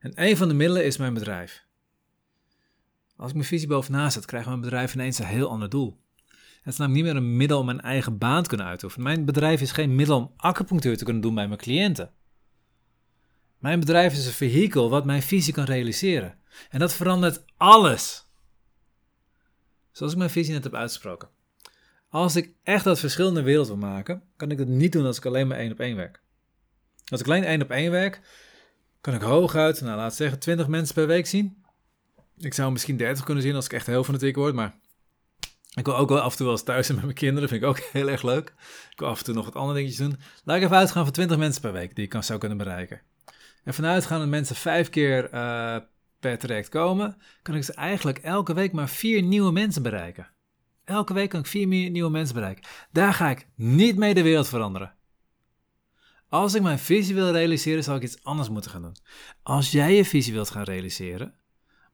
En 0.00 0.12
een 0.14 0.36
van 0.36 0.48
de 0.48 0.54
middelen 0.54 0.84
is 0.84 0.96
mijn 0.96 1.14
bedrijf. 1.14 1.64
Als 3.16 3.28
ik 3.28 3.34
mijn 3.34 3.48
visie 3.48 3.68
bovenaan 3.68 4.12
zet, 4.12 4.24
krijgt 4.24 4.46
mijn 4.46 4.60
bedrijf 4.60 4.94
ineens 4.94 5.18
een 5.18 5.26
heel 5.26 5.50
ander 5.50 5.68
doel. 5.68 6.04
Het 6.66 6.74
is 6.74 6.80
namelijk 6.80 7.04
niet 7.04 7.14
meer 7.14 7.22
een 7.22 7.36
middel 7.36 7.58
om 7.58 7.66
mijn 7.66 7.80
eigen 7.80 8.18
baan 8.18 8.42
te 8.42 8.48
kunnen 8.48 8.66
uitoefenen. 8.66 9.06
Mijn 9.06 9.24
bedrijf 9.24 9.60
is 9.60 9.72
geen 9.72 9.94
middel 9.94 10.16
om 10.16 10.32
acupunctuur 10.36 10.96
te 10.96 11.04
kunnen 11.04 11.22
doen 11.22 11.34
bij 11.34 11.46
mijn 11.46 11.58
cliënten. 11.58 12.10
Mijn 13.58 13.80
bedrijf 13.80 14.12
is 14.12 14.26
een 14.26 14.32
vehikel 14.32 14.90
wat 14.90 15.04
mijn 15.04 15.22
visie 15.22 15.52
kan 15.52 15.64
realiseren. 15.64 16.38
En 16.70 16.78
dat 16.78 16.92
verandert 16.92 17.44
alles. 17.56 18.26
Zoals 19.92 20.12
ik 20.12 20.18
mijn 20.18 20.30
visie 20.30 20.54
net 20.54 20.64
heb 20.64 20.74
uitgesproken. 20.74 21.28
Als 22.08 22.36
ik 22.36 22.52
echt 22.62 22.84
dat 22.84 22.98
verschil 22.98 23.28
in 23.28 23.34
de 23.34 23.42
wereld 23.42 23.66
wil 23.66 23.76
maken, 23.76 24.22
kan 24.36 24.50
ik 24.50 24.58
dat 24.58 24.66
niet 24.66 24.92
doen 24.92 25.06
als 25.06 25.16
ik 25.16 25.26
alleen 25.26 25.46
maar 25.46 25.58
één 25.58 25.72
op 25.72 25.80
één 25.80 25.96
werk. 25.96 26.20
Als 27.08 27.20
ik 27.20 27.26
alleen 27.26 27.44
één 27.44 27.62
op 27.62 27.70
één 27.70 27.90
werk, 27.90 28.20
kan 29.00 29.14
ik 29.14 29.20
hooguit, 29.20 29.80
nou 29.80 29.96
laat 29.96 30.14
zeggen, 30.14 30.38
20 30.38 30.68
mensen 30.68 30.94
per 30.94 31.06
week 31.06 31.26
zien. 31.26 31.64
Ik 32.38 32.54
zou 32.54 32.72
misschien 32.72 32.96
30 32.96 33.24
kunnen 33.24 33.42
zien 33.42 33.54
als 33.54 33.64
ik 33.64 33.72
echt 33.72 33.86
heel 33.86 34.04
fanatiek 34.04 34.36
word, 34.36 34.54
maar 34.54 34.84
ik 35.76 35.84
wil 35.84 35.96
ook 35.96 36.08
wel 36.08 36.20
af 36.20 36.30
en 36.30 36.36
toe 36.36 36.46
wel 36.46 36.54
eens 36.54 36.64
thuis 36.64 36.86
zijn 36.86 36.96
met 36.96 37.06
mijn 37.06 37.18
kinderen, 37.18 37.48
vind 37.48 37.62
ik 37.62 37.68
ook 37.68 37.78
heel 37.92 38.08
erg 38.08 38.22
leuk. 38.22 38.54
Ik 38.90 38.98
wil 38.98 39.08
af 39.08 39.18
en 39.18 39.24
toe 39.24 39.34
nog 39.34 39.44
wat 39.44 39.54
andere 39.54 39.78
dingetjes 39.78 40.08
doen. 40.08 40.18
Laat 40.44 40.56
ik 40.56 40.62
even 40.62 40.76
uitgaan 40.76 41.04
van 41.04 41.12
20 41.12 41.36
mensen 41.36 41.60
per 41.60 41.72
week 41.72 41.96
die 41.96 42.04
ik 42.04 42.22
zou 42.22 42.38
kunnen 42.38 42.58
bereiken. 42.58 43.02
En 43.64 43.74
vanuit 43.74 44.06
gaan 44.06 44.18
dat 44.18 44.28
mensen 44.28 44.56
vijf 44.56 44.88
keer 44.88 45.34
uh, 45.34 45.76
per 46.20 46.38
traject 46.38 46.68
komen, 46.68 47.16
kan 47.42 47.54
ik 47.54 47.64
ze 47.64 47.72
eigenlijk 47.72 48.18
elke 48.18 48.54
week 48.54 48.72
maar 48.72 48.88
vier 48.88 49.22
nieuwe 49.22 49.52
mensen 49.52 49.82
bereiken. 49.82 50.30
Elke 50.84 51.14
week 51.14 51.30
kan 51.30 51.40
ik 51.40 51.46
vier 51.46 51.66
nieuwe 51.66 52.10
mensen 52.10 52.34
bereiken. 52.34 52.64
Daar 52.92 53.14
ga 53.14 53.30
ik 53.30 53.48
niet 53.54 53.96
mee 53.96 54.14
de 54.14 54.22
wereld 54.22 54.48
veranderen. 54.48 54.94
Als 56.28 56.54
ik 56.54 56.62
mijn 56.62 56.78
visie 56.78 57.14
wil 57.14 57.30
realiseren, 57.30 57.84
zal 57.84 57.96
ik 57.96 58.02
iets 58.02 58.22
anders 58.22 58.48
moeten 58.48 58.70
gaan 58.70 58.82
doen. 58.82 58.96
Als 59.42 59.70
jij 59.70 59.94
je 59.94 60.04
visie 60.04 60.32
wilt 60.32 60.50
gaan 60.50 60.62
realiseren, 60.62 61.34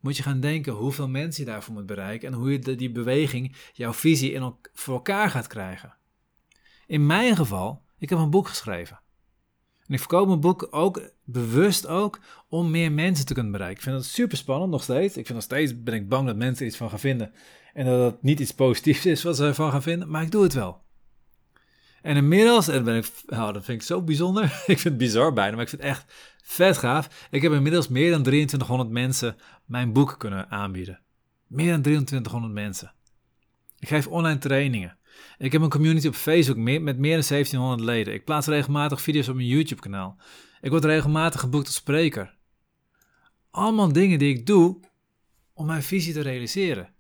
moet 0.03 0.17
je 0.17 0.23
gaan 0.23 0.41
denken 0.41 0.73
hoeveel 0.73 1.09
mensen 1.09 1.45
je 1.45 1.51
daarvoor 1.51 1.75
moet 1.75 1.87
bereiken 1.87 2.29
en 2.29 2.35
hoe 2.35 2.53
je 2.53 2.77
die 2.77 2.91
beweging, 2.91 3.57
jouw 3.73 3.93
visie 3.93 4.33
in 4.33 4.55
voor 4.73 4.95
elkaar 4.95 5.31
gaat 5.31 5.47
krijgen. 5.47 5.97
In 6.87 7.07
mijn 7.07 7.37
geval, 7.37 7.83
ik 7.99 8.09
heb 8.11 8.19
een 8.19 8.31
boek 8.31 8.49
geschreven. 8.49 9.01
En 9.87 9.95
ik 9.95 9.99
verkoop 9.99 10.27
mijn 10.27 10.41
boek 10.41 10.69
ook 10.71 11.11
bewust 11.25 11.87
ook 11.87 12.21
om 12.49 12.71
meer 12.71 12.93
mensen 12.93 13.27
te 13.27 13.35
kunnen 13.35 13.53
bereiken. 13.53 13.79
Ik 13.79 13.85
vind 13.85 13.97
dat 13.97 14.05
super 14.05 14.37
spannend 14.37 14.71
nog 14.71 14.83
steeds. 14.83 15.17
Ik 15.17 15.27
vind 15.27 15.35
nog 15.35 15.43
steeds 15.43 15.83
ben 15.83 15.95
ik 15.95 16.09
bang 16.09 16.27
dat 16.27 16.37
mensen 16.37 16.67
iets 16.67 16.77
van 16.77 16.91
gaan 16.91 16.99
vinden 16.99 17.33
en 17.73 17.85
dat 17.85 18.13
het 18.13 18.23
niet 18.23 18.41
iets 18.41 18.55
positiefs 18.55 19.07
is 19.07 19.23
wat 19.23 19.37
ze 19.37 19.45
ervan 19.45 19.71
gaan 19.71 19.83
vinden, 19.83 20.11
maar 20.11 20.23
ik 20.23 20.31
doe 20.31 20.43
het 20.43 20.53
wel. 20.53 20.83
En 22.03 22.17
inmiddels, 22.17 22.69
en 22.69 22.85
ben 22.85 22.97
ik, 22.97 23.13
oh, 23.27 23.53
dat 23.53 23.65
vind 23.65 23.81
ik 23.81 23.87
zo 23.87 24.03
bijzonder. 24.03 24.45
ik 24.67 24.79
vind 24.79 24.85
het 24.85 24.97
bizar 24.97 25.33
bijna, 25.33 25.53
maar 25.53 25.63
ik 25.63 25.69
vind 25.69 25.83
het 25.83 25.91
echt 25.91 26.13
vet 26.43 26.79
gaaf. 26.79 27.29
Ik 27.31 27.43
heb 27.43 27.53
inmiddels 27.53 27.89
meer 27.89 28.11
dan 28.11 28.23
2300 28.23 28.91
mensen 28.91 29.37
mijn 29.65 29.93
boek 29.93 30.15
kunnen 30.19 30.51
aanbieden. 30.51 31.01
Meer 31.47 31.73
dan 31.73 31.83
2300 31.83 32.53
mensen. 32.53 32.93
Ik 33.79 33.89
geef 33.89 34.07
online 34.07 34.39
trainingen. 34.39 34.97
Ik 35.39 35.53
heb 35.53 35.63
een 35.63 35.69
community 35.69 36.07
op 36.07 36.15
Facebook 36.15 36.57
met 36.57 36.99
meer 36.99 37.17
dan 37.17 37.29
1700 37.29 37.81
leden. 37.81 38.15
Ik 38.15 38.25
plaats 38.25 38.47
regelmatig 38.47 39.01
video's 39.01 39.29
op 39.29 39.35
mijn 39.35 39.47
YouTube-kanaal. 39.47 40.17
Ik 40.61 40.71
word 40.71 40.85
regelmatig 40.85 41.41
geboekt 41.41 41.67
als 41.67 41.75
spreker. 41.75 42.37
Allemaal 43.51 43.93
dingen 43.93 44.19
die 44.19 44.35
ik 44.35 44.47
doe 44.47 44.81
om 45.53 45.67
mijn 45.67 45.83
visie 45.83 46.13
te 46.13 46.21
realiseren. 46.21 46.95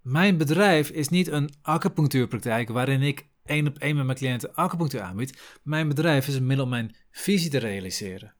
Mijn 0.00 0.36
bedrijf 0.36 0.90
is 0.90 1.08
niet 1.08 1.28
een 1.28 1.50
acupunctuurpraktijk 1.62 2.68
waarin 2.68 3.02
ik 3.02 3.26
één 3.46 3.66
op 3.66 3.78
één 3.78 3.96
met 3.96 4.04
mijn 4.04 4.18
cliënten 4.18 4.54
acupunctuur 4.54 5.00
aanbied. 5.00 5.58
Mijn 5.62 5.88
bedrijf 5.88 6.28
is 6.28 6.34
een 6.34 6.46
middel 6.46 6.64
om 6.64 6.70
mijn 6.70 6.96
visie 7.10 7.50
te 7.50 7.58
realiseren. 7.58 8.34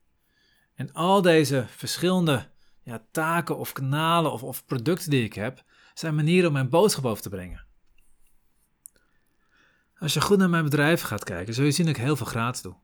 En 0.75 0.93
al 0.93 1.21
deze 1.21 1.65
verschillende 1.69 2.49
ja, 2.83 3.05
taken 3.11 3.57
of 3.57 3.71
kanalen 3.71 4.31
of, 4.31 4.43
of 4.43 4.65
producten 4.65 5.09
die 5.09 5.23
ik 5.23 5.33
heb, 5.33 5.63
zijn 5.93 6.15
manieren 6.15 6.47
om 6.47 6.53
mijn 6.53 6.69
boodschap 6.69 7.05
over 7.05 7.23
te 7.23 7.29
brengen. 7.29 7.65
Als 9.99 10.13
je 10.13 10.21
goed 10.21 10.37
naar 10.37 10.49
mijn 10.49 10.63
bedrijf 10.63 11.01
gaat 11.01 11.23
kijken, 11.23 11.53
zul 11.53 11.65
je 11.65 11.71
zien 11.71 11.85
dat 11.85 11.95
ik 11.95 12.01
heel 12.01 12.15
veel 12.15 12.25
gratis 12.25 12.61
doe. 12.61 12.75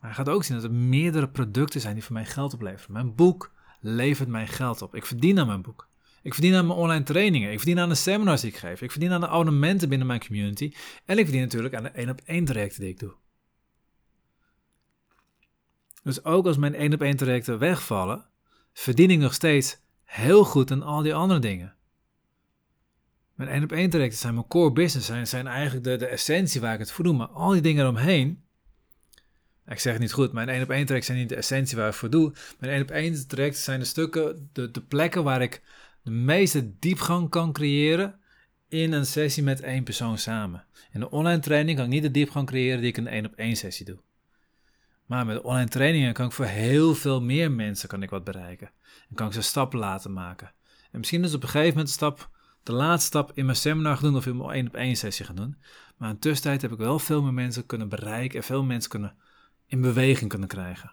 Maar 0.00 0.10
je 0.10 0.16
gaat 0.16 0.28
ook 0.28 0.44
zien 0.44 0.56
dat 0.56 0.64
er 0.64 0.72
meerdere 0.72 1.28
producten 1.28 1.80
zijn 1.80 1.94
die 1.94 2.04
voor 2.04 2.12
mij 2.12 2.24
geld 2.24 2.54
opleveren. 2.54 2.92
Mijn 2.92 3.14
boek 3.14 3.52
levert 3.80 4.28
mij 4.28 4.46
geld 4.46 4.82
op. 4.82 4.94
Ik 4.94 5.06
verdien 5.06 5.38
aan 5.38 5.46
mijn 5.46 5.62
boek. 5.62 5.88
Ik 6.24 6.34
verdien 6.34 6.54
aan 6.54 6.66
mijn 6.66 6.78
online 6.78 7.04
trainingen. 7.04 7.52
Ik 7.52 7.58
verdien 7.58 7.78
aan 7.78 7.88
de 7.88 7.94
seminars 7.94 8.40
die 8.40 8.50
ik 8.50 8.56
geef. 8.56 8.82
Ik 8.82 8.90
verdien 8.90 9.12
aan 9.12 9.20
de 9.20 9.28
abonnementen 9.28 9.88
binnen 9.88 10.06
mijn 10.06 10.26
community. 10.26 10.72
En 11.04 11.18
ik 11.18 11.24
verdien 11.24 11.42
natuurlijk 11.42 11.74
aan 11.74 11.82
de 11.82 11.88
één 11.88 12.10
op 12.10 12.20
één 12.24 12.44
trajecten 12.44 12.80
die 12.80 12.90
ik 12.90 12.98
doe. 12.98 13.14
Dus 16.02 16.24
ook 16.24 16.46
als 16.46 16.56
mijn 16.56 16.74
één 16.74 16.92
op 16.92 17.02
één 17.02 17.16
trajecten 17.16 17.58
wegvallen, 17.58 18.26
verdien 18.72 19.10
ik 19.10 19.18
nog 19.18 19.34
steeds 19.34 19.78
heel 20.04 20.44
goed 20.44 20.70
aan 20.70 20.82
al 20.82 21.02
die 21.02 21.14
andere 21.14 21.40
dingen. 21.40 21.74
Mijn 23.34 23.50
één 23.50 23.62
op 23.62 23.72
één 23.72 23.90
trajecten 23.90 24.18
zijn 24.18 24.34
mijn 24.34 24.46
core 24.46 24.72
business, 24.72 25.06
zijn, 25.06 25.26
zijn 25.26 25.46
eigenlijk 25.46 25.84
de, 25.84 25.96
de 25.96 26.06
essentie 26.06 26.60
waar 26.60 26.72
ik 26.72 26.78
het 26.78 26.92
voor 26.92 27.04
doe. 27.04 27.14
Maar 27.14 27.28
al 27.28 27.50
die 27.50 27.60
dingen 27.60 27.82
eromheen, 27.82 28.44
ik 29.66 29.78
zeg 29.78 29.92
het 29.92 30.02
niet 30.02 30.12
goed, 30.12 30.32
mijn 30.32 30.48
één 30.48 30.62
op 30.62 30.70
één 30.70 30.86
trajecten 30.86 31.14
zijn 31.14 31.18
niet 31.18 31.28
de 31.28 31.42
essentie 31.42 31.76
waar 31.76 31.88
ik 31.88 31.94
voor 31.94 32.10
doe. 32.10 32.32
Mijn 32.58 32.72
één 32.72 32.82
op 32.82 32.90
één 32.90 33.28
trajecten 33.28 33.62
zijn 33.62 33.80
de 33.80 33.86
stukken, 33.86 34.48
de, 34.52 34.70
de 34.70 34.80
plekken 34.80 35.24
waar 35.24 35.42
ik 35.42 35.62
de 36.04 36.10
meeste 36.10 36.78
diepgang 36.78 37.30
kan 37.30 37.52
creëren 37.52 38.14
in 38.68 38.92
een 38.92 39.06
sessie 39.06 39.42
met 39.42 39.60
één 39.60 39.84
persoon 39.84 40.18
samen. 40.18 40.64
In 40.92 41.00
de 41.00 41.10
online 41.10 41.40
training 41.40 41.76
kan 41.76 41.86
ik 41.86 41.92
niet 41.92 42.02
de 42.02 42.10
diepgang 42.10 42.46
creëren 42.46 42.80
die 42.80 42.88
ik 42.88 42.96
in 42.96 43.06
een 43.06 43.12
één 43.12 43.26
op 43.26 43.34
één 43.34 43.56
sessie 43.56 43.86
doe. 43.86 43.98
Maar 45.06 45.26
met 45.26 45.40
online 45.40 45.68
trainingen 45.68 46.12
kan 46.12 46.26
ik 46.26 46.32
voor 46.32 46.44
heel 46.44 46.94
veel 46.94 47.22
meer 47.22 47.50
mensen 47.50 47.88
kan 47.88 48.02
ik 48.02 48.10
wat 48.10 48.24
bereiken. 48.24 48.70
En 49.08 49.14
kan 49.14 49.26
ik 49.26 49.32
ze 49.32 49.42
stappen 49.42 49.78
laten 49.78 50.12
maken. 50.12 50.52
En 50.90 50.98
misschien 50.98 51.24
is 51.24 51.34
op 51.34 51.42
een 51.42 51.48
gegeven 51.48 51.68
moment 51.68 51.86
de 51.86 51.92
stap, 51.92 52.30
de 52.62 52.72
laatste 52.72 53.06
stap 53.06 53.32
in 53.34 53.44
mijn 53.44 53.56
seminar 53.56 53.96
gaan 53.96 54.04
doen 54.04 54.16
of 54.16 54.26
in 54.26 54.36
mijn 54.36 54.50
één 54.50 54.66
op 54.66 54.74
één 54.74 54.96
sessie 54.96 55.24
gaan 55.24 55.36
doen. 55.36 55.56
Maar 55.96 56.10
in 56.10 56.18
tussentijd 56.18 56.62
heb 56.62 56.72
ik 56.72 56.78
wel 56.78 56.98
veel 56.98 57.22
meer 57.22 57.34
mensen 57.34 57.66
kunnen 57.66 57.88
bereiken 57.88 58.38
en 58.38 58.44
veel 58.44 58.62
mensen 58.62 58.90
kunnen 58.90 59.14
in 59.66 59.80
beweging 59.80 60.30
kunnen 60.30 60.48
krijgen. 60.48 60.92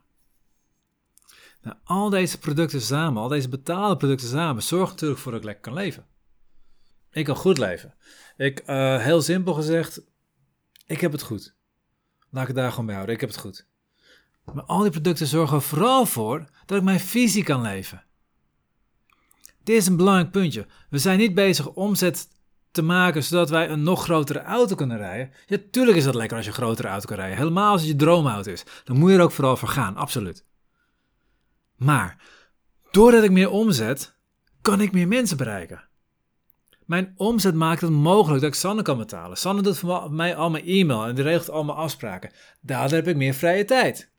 Nou, 1.62 1.75
al 1.84 2.10
deze 2.10 2.38
producten 2.38 2.82
samen, 2.82 3.22
al 3.22 3.27
deze 3.27 3.50
betaalde 3.50 3.98
producten 3.98 4.27
samen, 4.27 4.63
zorgen 4.63 4.89
natuurlijk 4.89 5.20
voor 5.20 5.32
dat 5.32 5.41
ik 5.41 5.46
lekker 5.46 5.63
kan 5.63 5.74
leven. 5.74 6.06
Ik 7.12 7.25
kan 7.25 7.36
goed 7.36 7.58
leven. 7.58 7.96
Ik, 8.38 8.63
uh, 8.70 8.98
heel 8.98 9.22
simpel 9.22 9.53
gezegd, 9.53 10.01
ik 10.86 11.01
heb 11.01 11.12
het 11.12 11.22
goed. 11.22 11.56
Laat 12.30 12.41
ik 12.41 12.48
het 12.48 12.58
daar 12.58 12.70
gewoon 12.70 12.86
bij 12.86 12.96
houden. 12.96 13.15
Ik 13.15 13.22
heb 13.22 13.30
het 13.30 13.39
goed. 13.39 13.68
Maar 14.53 14.63
al 14.63 14.82
die 14.82 14.91
producten 14.91 15.27
zorgen 15.27 15.56
er 15.58 15.63
vooral 15.63 16.06
voor 16.06 16.46
dat 16.65 16.77
ik 16.77 16.84
mijn 16.84 17.00
visie 17.00 17.44
kan 17.44 17.62
leven. 17.62 18.03
Dit 19.63 19.75
is 19.75 19.88
een 19.88 19.98
belangrijk 19.98 20.32
puntje. 20.32 20.68
We 20.89 20.98
zijn 20.98 21.18
niet 21.18 21.34
bezig 21.34 21.68
omzet 21.68 22.27
te 22.72 22.82
maken 22.82 23.24
zodat 23.24 23.50
wij 23.50 23.70
een 23.70 23.84
nog 23.84 24.03
grotere 24.03 24.41
auto 24.41 24.75
kunnen 24.75 24.98
rijden. 24.98 25.32
Ja, 25.48 25.58
tuurlijk 25.72 25.98
is 25.98 26.03
dat 26.03 26.15
lekker 26.15 26.38
als 26.38 26.46
je 26.46 26.51
een 26.51 26.58
grotere 26.58 26.88
auto 26.88 27.08
kan 27.08 27.15
rijden. 27.15 27.38
Helemaal 27.38 27.72
als 27.72 27.82
het 27.82 27.89
je 27.89 27.96
droomauto 27.96 28.51
is. 28.51 28.63
Dan 28.84 28.98
moet 28.98 29.12
je 29.12 29.18
er 29.18 29.24
ook 29.24 29.32
vooral 29.32 29.58
voor 29.58 29.68
gaan, 29.68 29.96
absoluut. 29.96 30.46
Maar 31.84 32.18
doordat 32.92 33.24
ik 33.24 33.32
meer 33.32 33.50
omzet, 33.50 34.16
kan 34.62 34.82
ik 34.82 34.92
meer 34.92 35.08
mensen 35.08 35.38
bereiken. 35.38 35.84
Mijn 36.86 37.14
omzet 37.16 37.56
maakt 37.56 37.82
het 37.82 37.90
mogelijk 37.90 38.42
dat 38.42 38.50
ik 38.50 38.60
Sanne 38.60 38.82
kan 38.82 38.98
betalen. 38.98 39.38
Sanne 39.38 39.62
doet 39.62 39.78
voor 39.78 40.12
mij 40.12 40.36
al 40.36 40.50
mijn 40.50 40.66
e-mail 40.66 41.06
en 41.06 41.16
die 41.16 41.24
regelt 41.24 41.50
al 41.50 41.64
mijn 41.64 41.78
afspraken. 41.78 42.32
Daardoor 42.62 42.98
heb 42.98 43.08
ik 43.08 43.16
meer 43.16 43.34
vrije 43.34 43.66
tijd. 43.66 44.12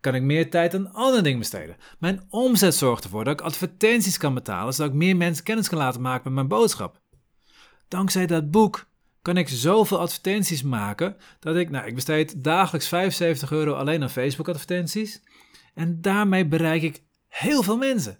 Kan 0.00 0.14
ik 0.14 0.22
meer 0.22 0.50
tijd 0.50 0.74
aan 0.74 0.92
andere 0.92 1.22
dingen 1.22 1.38
besteden. 1.38 1.76
Mijn 1.98 2.26
omzet 2.28 2.74
zorgt 2.74 3.04
ervoor 3.04 3.24
dat 3.24 3.40
ik 3.40 3.46
advertenties 3.46 4.18
kan 4.18 4.34
betalen, 4.34 4.74
zodat 4.74 4.92
ik 4.92 4.98
meer 4.98 5.16
mensen 5.16 5.44
kennis 5.44 5.68
kan 5.68 5.78
laten 5.78 6.00
maken 6.00 6.24
met 6.24 6.34
mijn 6.34 6.60
boodschap. 6.60 7.00
Dankzij 7.88 8.26
dat 8.26 8.50
boek 8.50 8.86
kan 9.22 9.36
ik 9.36 9.48
zoveel 9.48 10.00
advertenties 10.00 10.62
maken 10.62 11.16
dat 11.40 11.56
ik, 11.56 11.70
nou, 11.70 11.86
ik 11.86 11.94
besteed 11.94 12.44
dagelijks 12.44 12.88
75 12.88 13.50
euro 13.52 13.72
alleen 13.72 14.02
aan 14.02 14.10
Facebook 14.10 14.48
advertenties. 14.48 15.22
En 15.74 16.00
daarmee 16.00 16.46
bereik 16.46 16.82
ik 16.82 17.04
heel 17.38 17.62
veel 17.62 17.76
mensen. 17.76 18.18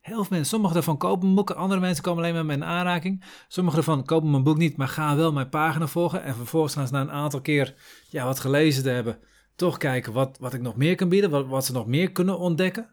Heel 0.00 0.16
veel 0.16 0.26
mensen. 0.30 0.48
Sommigen 0.48 0.74
daarvan 0.74 0.96
kopen 0.96 1.22
mijn 1.22 1.34
boek, 1.34 1.50
andere 1.50 1.80
mensen 1.80 2.02
komen 2.02 2.22
alleen 2.22 2.34
met 2.34 2.44
me 2.44 2.52
in 2.52 2.64
aanraking. 2.64 3.24
Sommigen 3.48 3.84
daarvan 3.84 4.04
kopen 4.04 4.30
mijn 4.30 4.42
boek 4.42 4.56
niet, 4.56 4.76
maar 4.76 4.88
gaan 4.88 5.16
wel 5.16 5.32
mijn 5.32 5.48
pagina 5.48 5.86
volgen. 5.86 6.22
En 6.22 6.34
vervolgens 6.34 6.74
gaan 6.74 6.86
ze 6.86 6.92
na 6.92 7.00
een 7.00 7.10
aantal 7.10 7.40
keer 7.40 7.74
ja, 8.08 8.24
wat 8.24 8.40
gelezen 8.40 8.82
te 8.82 8.88
hebben, 8.88 9.18
toch 9.56 9.76
kijken 9.76 10.12
wat, 10.12 10.38
wat 10.38 10.54
ik 10.54 10.60
nog 10.60 10.76
meer 10.76 10.94
kan 10.94 11.08
bieden, 11.08 11.30
wat, 11.30 11.46
wat 11.46 11.64
ze 11.64 11.72
nog 11.72 11.86
meer 11.86 12.12
kunnen 12.12 12.38
ontdekken. 12.38 12.90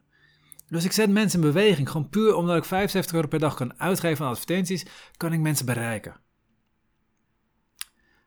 Dus 0.68 0.86
ik 0.86 0.92
zet 0.92 1.10
mensen 1.10 1.42
in 1.42 1.46
beweging. 1.46 1.90
Gewoon 1.90 2.10
puur 2.10 2.36
omdat 2.36 2.58
ik 2.58 2.64
75 2.64 3.14
euro 3.14 3.28
per 3.28 3.40
dag 3.40 3.56
kan 3.56 3.80
uitgeven 3.80 4.26
aan 4.26 4.32
advertenties, 4.32 4.86
kan 5.18 5.34
ik 5.34 5.40
mensen 5.40 5.66
bereiken. 5.66 6.20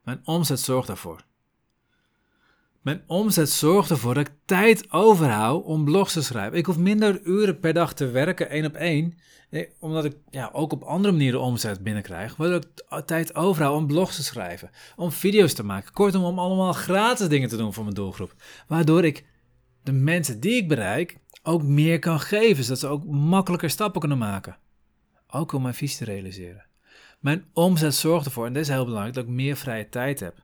Mijn 0.03 0.21
omzet 0.25 0.61
zorgt 0.61 0.87
daarvoor. 0.87 1.25
Mijn 2.83 3.03
omzet 3.07 3.51
zorgt 3.51 3.91
ervoor 3.91 4.15
dat 4.15 4.27
ik 4.27 4.35
tijd 4.45 4.93
overhoud 4.93 5.65
om 5.65 5.85
blogs 5.85 6.13
te 6.13 6.23
schrijven. 6.23 6.59
Ik 6.59 6.67
hoef 6.67 6.79
minder 6.79 7.21
uren 7.23 7.61
per 7.61 7.73
dag 7.73 7.95
te 7.95 8.11
werken, 8.11 8.51
één 8.51 8.65
op 8.65 8.75
één. 8.75 9.19
Omdat 9.79 10.05
ik 10.05 10.17
ja, 10.31 10.51
ook 10.53 10.73
op 10.73 10.83
andere 10.83 11.13
manieren 11.13 11.41
omzet 11.41 11.83
binnenkrijg. 11.83 12.37
Waardoor 12.37 12.57
ik 12.59 13.07
tijd 13.07 13.35
overhoud 13.35 13.77
om 13.77 13.87
blogs 13.87 14.17
te 14.17 14.23
schrijven. 14.23 14.71
Om 14.97 15.13
video's 15.13 15.53
te 15.53 15.65
maken. 15.65 15.93
Kortom, 15.93 16.25
om 16.25 16.39
allemaal 16.39 16.73
gratis 16.73 17.29
dingen 17.29 17.49
te 17.49 17.57
doen 17.57 17.73
voor 17.73 17.83
mijn 17.83 17.95
doelgroep. 17.95 18.35
Waardoor 18.67 19.05
ik 19.05 19.25
de 19.83 19.93
mensen 19.93 20.41
die 20.41 20.55
ik 20.55 20.69
bereik 20.69 21.19
ook 21.43 21.63
meer 21.63 21.99
kan 21.99 22.21
geven. 22.21 22.65
Zodat 22.65 22.79
ze 22.79 22.87
ook 22.87 23.05
makkelijker 23.05 23.71
stappen 23.71 24.01
kunnen 24.01 24.19
maken. 24.19 24.59
Ook 25.29 25.53
om 25.53 25.63
mijn 25.63 25.75
visie 25.75 25.99
te 25.99 26.13
realiseren. 26.13 26.67
Mijn 27.21 27.45
omzet 27.53 27.95
zorgt 27.95 28.27
ervoor, 28.27 28.47
en 28.47 28.53
dit 28.53 28.63
is 28.63 28.69
heel 28.69 28.85
belangrijk, 28.85 29.15
dat 29.15 29.25
ik 29.25 29.31
meer 29.31 29.57
vrije 29.57 29.89
tijd 29.89 30.21
heb. 30.21 30.35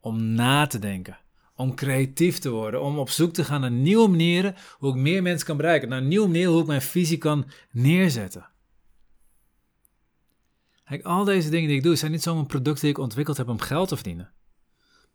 Om 0.00 0.24
na 0.24 0.66
te 0.66 0.78
denken 0.78 1.18
om 1.62 1.74
creatief 1.74 2.38
te 2.38 2.50
worden, 2.50 2.82
om 2.82 2.98
op 2.98 3.10
zoek 3.10 3.32
te 3.32 3.44
gaan 3.44 3.60
naar 3.60 3.70
nieuwe 3.70 4.08
manieren 4.08 4.54
hoe 4.78 4.90
ik 4.90 5.00
meer 5.00 5.22
mensen 5.22 5.46
kan 5.46 5.56
bereiken, 5.56 5.88
naar 5.88 6.02
nieuwe 6.02 6.26
manieren 6.26 6.52
hoe 6.52 6.60
ik 6.60 6.66
mijn 6.66 6.82
visie 6.82 7.18
kan 7.18 7.50
neerzetten. 7.70 8.50
Kijk, 10.84 11.04
al 11.04 11.24
deze 11.24 11.50
dingen 11.50 11.68
die 11.68 11.76
ik 11.76 11.82
doe, 11.82 11.96
zijn 11.96 12.10
niet 12.10 12.22
zomaar 12.22 12.46
producten 12.46 12.82
die 12.82 12.90
ik 12.94 12.98
ontwikkeld 12.98 13.36
heb 13.36 13.48
om 13.48 13.60
geld 13.60 13.88
te 13.88 13.94
verdienen. 13.94 14.32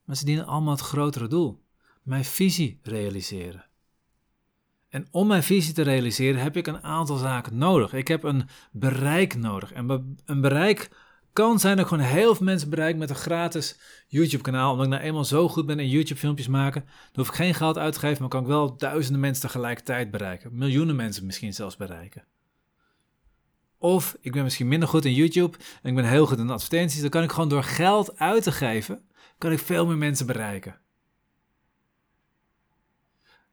Maar 0.05 0.15
ze 0.15 0.25
dienen 0.25 0.45
allemaal 0.45 0.73
het 0.73 0.81
grotere 0.81 1.27
doel: 1.27 1.63
mijn 2.03 2.25
visie 2.25 2.79
realiseren. 2.81 3.65
En 4.89 5.07
om 5.11 5.27
mijn 5.27 5.43
visie 5.43 5.73
te 5.73 5.81
realiseren 5.81 6.41
heb 6.41 6.57
ik 6.57 6.67
een 6.67 6.83
aantal 6.83 7.17
zaken 7.17 7.57
nodig. 7.57 7.93
Ik 7.93 8.07
heb 8.07 8.23
een 8.23 8.47
bereik 8.71 9.35
nodig. 9.35 9.71
En 9.71 10.17
een 10.25 10.41
bereik 10.41 10.89
kan 11.37 11.59
zijn 11.59 11.75
dat 11.75 11.85
ik 11.85 11.91
gewoon 11.91 12.09
heel 12.09 12.35
veel 12.35 12.45
mensen 12.45 12.69
bereik 12.69 12.95
met 12.95 13.09
een 13.09 13.15
gratis 13.15 13.79
YouTube-kanaal. 14.07 14.71
Omdat 14.71 14.85
ik 14.85 14.91
nou 14.91 15.03
eenmaal 15.03 15.25
zo 15.25 15.49
goed 15.49 15.65
ben 15.65 15.79
in 15.79 15.89
YouTube-filmpjes 15.89 16.47
maken. 16.47 16.81
Dan 16.81 17.11
hoef 17.13 17.27
ik 17.27 17.33
geen 17.33 17.53
geld 17.53 17.77
uit 17.77 17.93
te 17.93 17.99
geven, 17.99 18.21
maar 18.21 18.29
kan 18.29 18.41
ik 18.41 18.47
wel 18.47 18.77
duizenden 18.77 19.21
mensen 19.21 19.41
tegelijkertijd 19.41 20.11
bereiken. 20.11 20.57
Miljoenen 20.57 20.95
mensen 20.95 21.25
misschien 21.25 21.53
zelfs 21.53 21.75
bereiken. 21.75 22.25
Of 23.77 24.17
ik 24.21 24.31
ben 24.31 24.43
misschien 24.43 24.67
minder 24.67 24.89
goed 24.89 25.05
in 25.05 25.13
YouTube 25.13 25.57
en 25.81 25.89
ik 25.89 25.95
ben 25.95 26.09
heel 26.09 26.25
goed 26.25 26.37
in 26.37 26.49
advertenties. 26.49 27.01
Dan 27.01 27.09
kan 27.09 27.23
ik 27.23 27.31
gewoon 27.31 27.49
door 27.49 27.63
geld 27.63 28.19
uit 28.19 28.43
te 28.43 28.51
geven, 28.51 29.01
kan 29.37 29.51
ik 29.51 29.59
veel 29.59 29.85
meer 29.85 29.97
mensen 29.97 30.25
bereiken. 30.25 30.79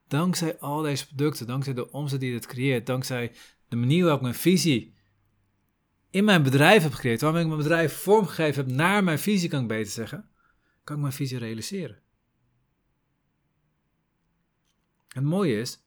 Dankzij 0.09 0.59
al 0.59 0.83
deze 0.83 1.07
producten, 1.07 1.47
dankzij 1.47 1.75
de 1.75 1.91
omzet 1.91 2.21
die 2.21 2.33
dit 2.33 2.47
creëert, 2.47 2.87
dankzij 2.87 3.33
de 3.69 3.77
manier 3.77 4.03
waarop 4.03 4.19
ik 4.19 4.27
mijn 4.27 4.41
visie 4.41 4.94
in 6.15 6.25
mijn 6.25 6.43
bedrijf 6.43 6.83
heb 6.83 6.93
gecreëerd, 6.93 7.21
waarmee 7.21 7.43
ik 7.43 7.47
mijn 7.47 7.61
bedrijf 7.61 7.97
vormgegeven 7.97 8.65
heb 8.67 8.75
naar 8.75 9.05
mijn 9.05 9.19
visie, 9.19 9.49
kan 9.49 9.63
ik 9.63 9.69
beter 9.69 9.93
zeggen, 9.93 10.29
kan 10.85 10.97
ik 10.97 11.03
mijn 11.03 11.15
visie 11.15 11.39
realiseren. 11.39 12.03
Het 15.09 15.25
mooie 15.25 15.61
is, 15.61 15.83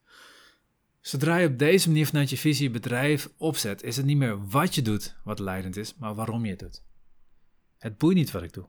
zodra 1.00 1.38
je 1.38 1.48
op 1.48 1.58
deze 1.58 1.88
manier 1.88 2.06
vanuit 2.06 2.30
je 2.30 2.38
visie 2.38 2.64
je 2.64 2.70
bedrijf 2.70 3.30
opzet, 3.38 3.84
is 3.84 3.98
het 3.98 4.06
niet 4.06 4.18
meer 4.18 4.48
wat 4.48 4.76
je 4.76 4.82
doet 4.82 5.16
wat 5.24 5.40
leidend 5.40 5.78
is, 5.78 5.96
maar 5.96 6.16
waarom 6.16 6.46
je 6.46 6.52
het 6.52 6.60
doet. 6.60 6.84
Het 7.78 7.98
boeit 7.98 8.16
niet 8.16 8.32
wat 8.32 8.44
ik 8.44 8.54
doe. 8.54 8.68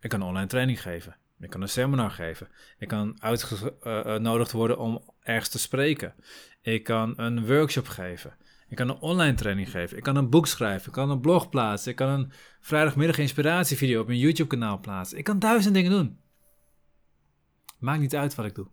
Ik 0.00 0.10
kan 0.10 0.22
online 0.22 0.46
training 0.46 0.82
geven. 0.82 1.16
Ik 1.38 1.50
kan 1.50 1.62
een 1.62 1.68
seminar 1.68 2.10
geven. 2.10 2.48
Ik 2.78 2.88
kan 2.88 3.22
uitgenodigd 3.22 4.52
worden 4.52 4.78
om 4.78 5.14
ergens 5.20 5.48
te 5.48 5.58
spreken. 5.58 6.14
Ik 6.60 6.84
kan 6.84 7.12
een 7.16 7.46
workshop 7.46 7.88
geven. 7.88 8.36
Ik 8.70 8.76
kan 8.76 8.88
een 8.88 9.00
online 9.00 9.34
training 9.34 9.70
geven. 9.70 9.96
Ik 9.96 10.02
kan 10.02 10.16
een 10.16 10.30
boek 10.30 10.46
schrijven. 10.46 10.86
Ik 10.86 10.92
kan 10.92 11.10
een 11.10 11.20
blog 11.20 11.48
plaatsen. 11.48 11.90
Ik 11.90 11.96
kan 11.96 12.08
een 12.08 12.32
vrijdagmiddag 12.60 13.18
inspiratievideo 13.18 14.00
op 14.00 14.06
mijn 14.06 14.18
YouTube 14.18 14.48
kanaal 14.48 14.80
plaatsen. 14.80 15.18
Ik 15.18 15.24
kan 15.24 15.38
duizend 15.38 15.74
dingen 15.74 15.90
doen. 15.90 16.18
Maakt 17.78 18.00
niet 18.00 18.16
uit 18.16 18.34
wat 18.34 18.46
ik 18.46 18.54
doe. 18.54 18.66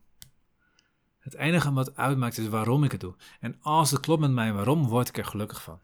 Het 1.20 1.36
enige 1.36 1.74
wat 1.74 1.96
uitmaakt 1.96 2.38
is 2.38 2.48
waarom 2.48 2.84
ik 2.84 2.92
het 2.92 3.02
doe. 3.02 3.16
En 3.40 3.58
als 3.62 3.92
het 3.92 4.00
klopt 4.00 4.22
met 4.22 4.32
mij 4.32 4.54
waarom, 4.54 4.88
word 4.88 5.08
ik 5.08 5.18
er 5.18 5.26
gelukkig 5.26 5.62
van. 5.62 5.80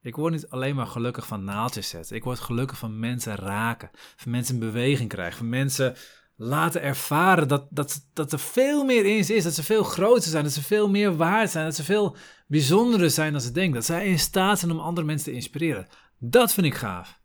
Ik 0.00 0.16
word 0.16 0.32
niet 0.32 0.48
alleen 0.48 0.74
maar 0.74 0.86
gelukkig 0.86 1.26
van 1.26 1.44
naaldjes 1.44 1.88
zetten. 1.88 2.16
Ik 2.16 2.24
word 2.24 2.40
gelukkig 2.40 2.78
van 2.78 2.98
mensen 2.98 3.34
raken. 3.34 3.90
Van 4.16 4.30
mensen 4.30 4.54
in 4.54 4.60
beweging 4.60 5.08
krijgen. 5.08 5.38
Van 5.38 5.48
mensen 5.48 5.96
laten 6.36 6.82
ervaren 6.82 7.48
dat, 7.48 7.66
dat, 7.70 8.08
dat 8.12 8.32
er 8.32 8.38
veel 8.38 8.84
meer 8.84 9.04
in 9.16 9.24
ze 9.24 9.34
is. 9.34 9.44
Dat 9.44 9.54
ze 9.54 9.62
veel 9.62 9.84
groter 9.84 10.30
zijn. 10.30 10.44
Dat 10.44 10.52
ze 10.52 10.62
veel 10.62 10.90
meer 10.90 11.16
waard 11.16 11.50
zijn. 11.50 11.64
Dat 11.64 11.74
ze 11.74 11.84
veel 11.84 12.16
bijzonderer 12.46 13.10
zijn 13.10 13.32
dan 13.32 13.40
ze 13.40 13.52
denken. 13.52 13.74
Dat 13.74 13.84
zij 13.84 14.06
in 14.06 14.18
staat 14.18 14.58
zijn 14.58 14.70
om 14.70 14.78
andere 14.78 15.06
mensen 15.06 15.30
te 15.30 15.36
inspireren. 15.36 15.88
Dat 16.18 16.52
vind 16.52 16.66
ik 16.66 16.74
gaaf. 16.74 17.20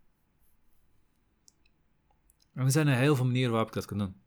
En 2.53 2.65
er 2.65 2.71
zijn 2.71 2.87
er 2.87 2.97
heel 2.97 3.15
veel 3.15 3.25
manieren 3.25 3.51
waarop 3.51 3.67
ik 3.67 3.75
dat 3.75 3.85
kan 3.85 3.97
doen. 3.97 4.21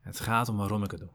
Het 0.00 0.20
gaat 0.20 0.48
om 0.48 0.56
waarom 0.56 0.84
ik 0.84 0.90
het 0.90 1.00
doe. 1.00 1.10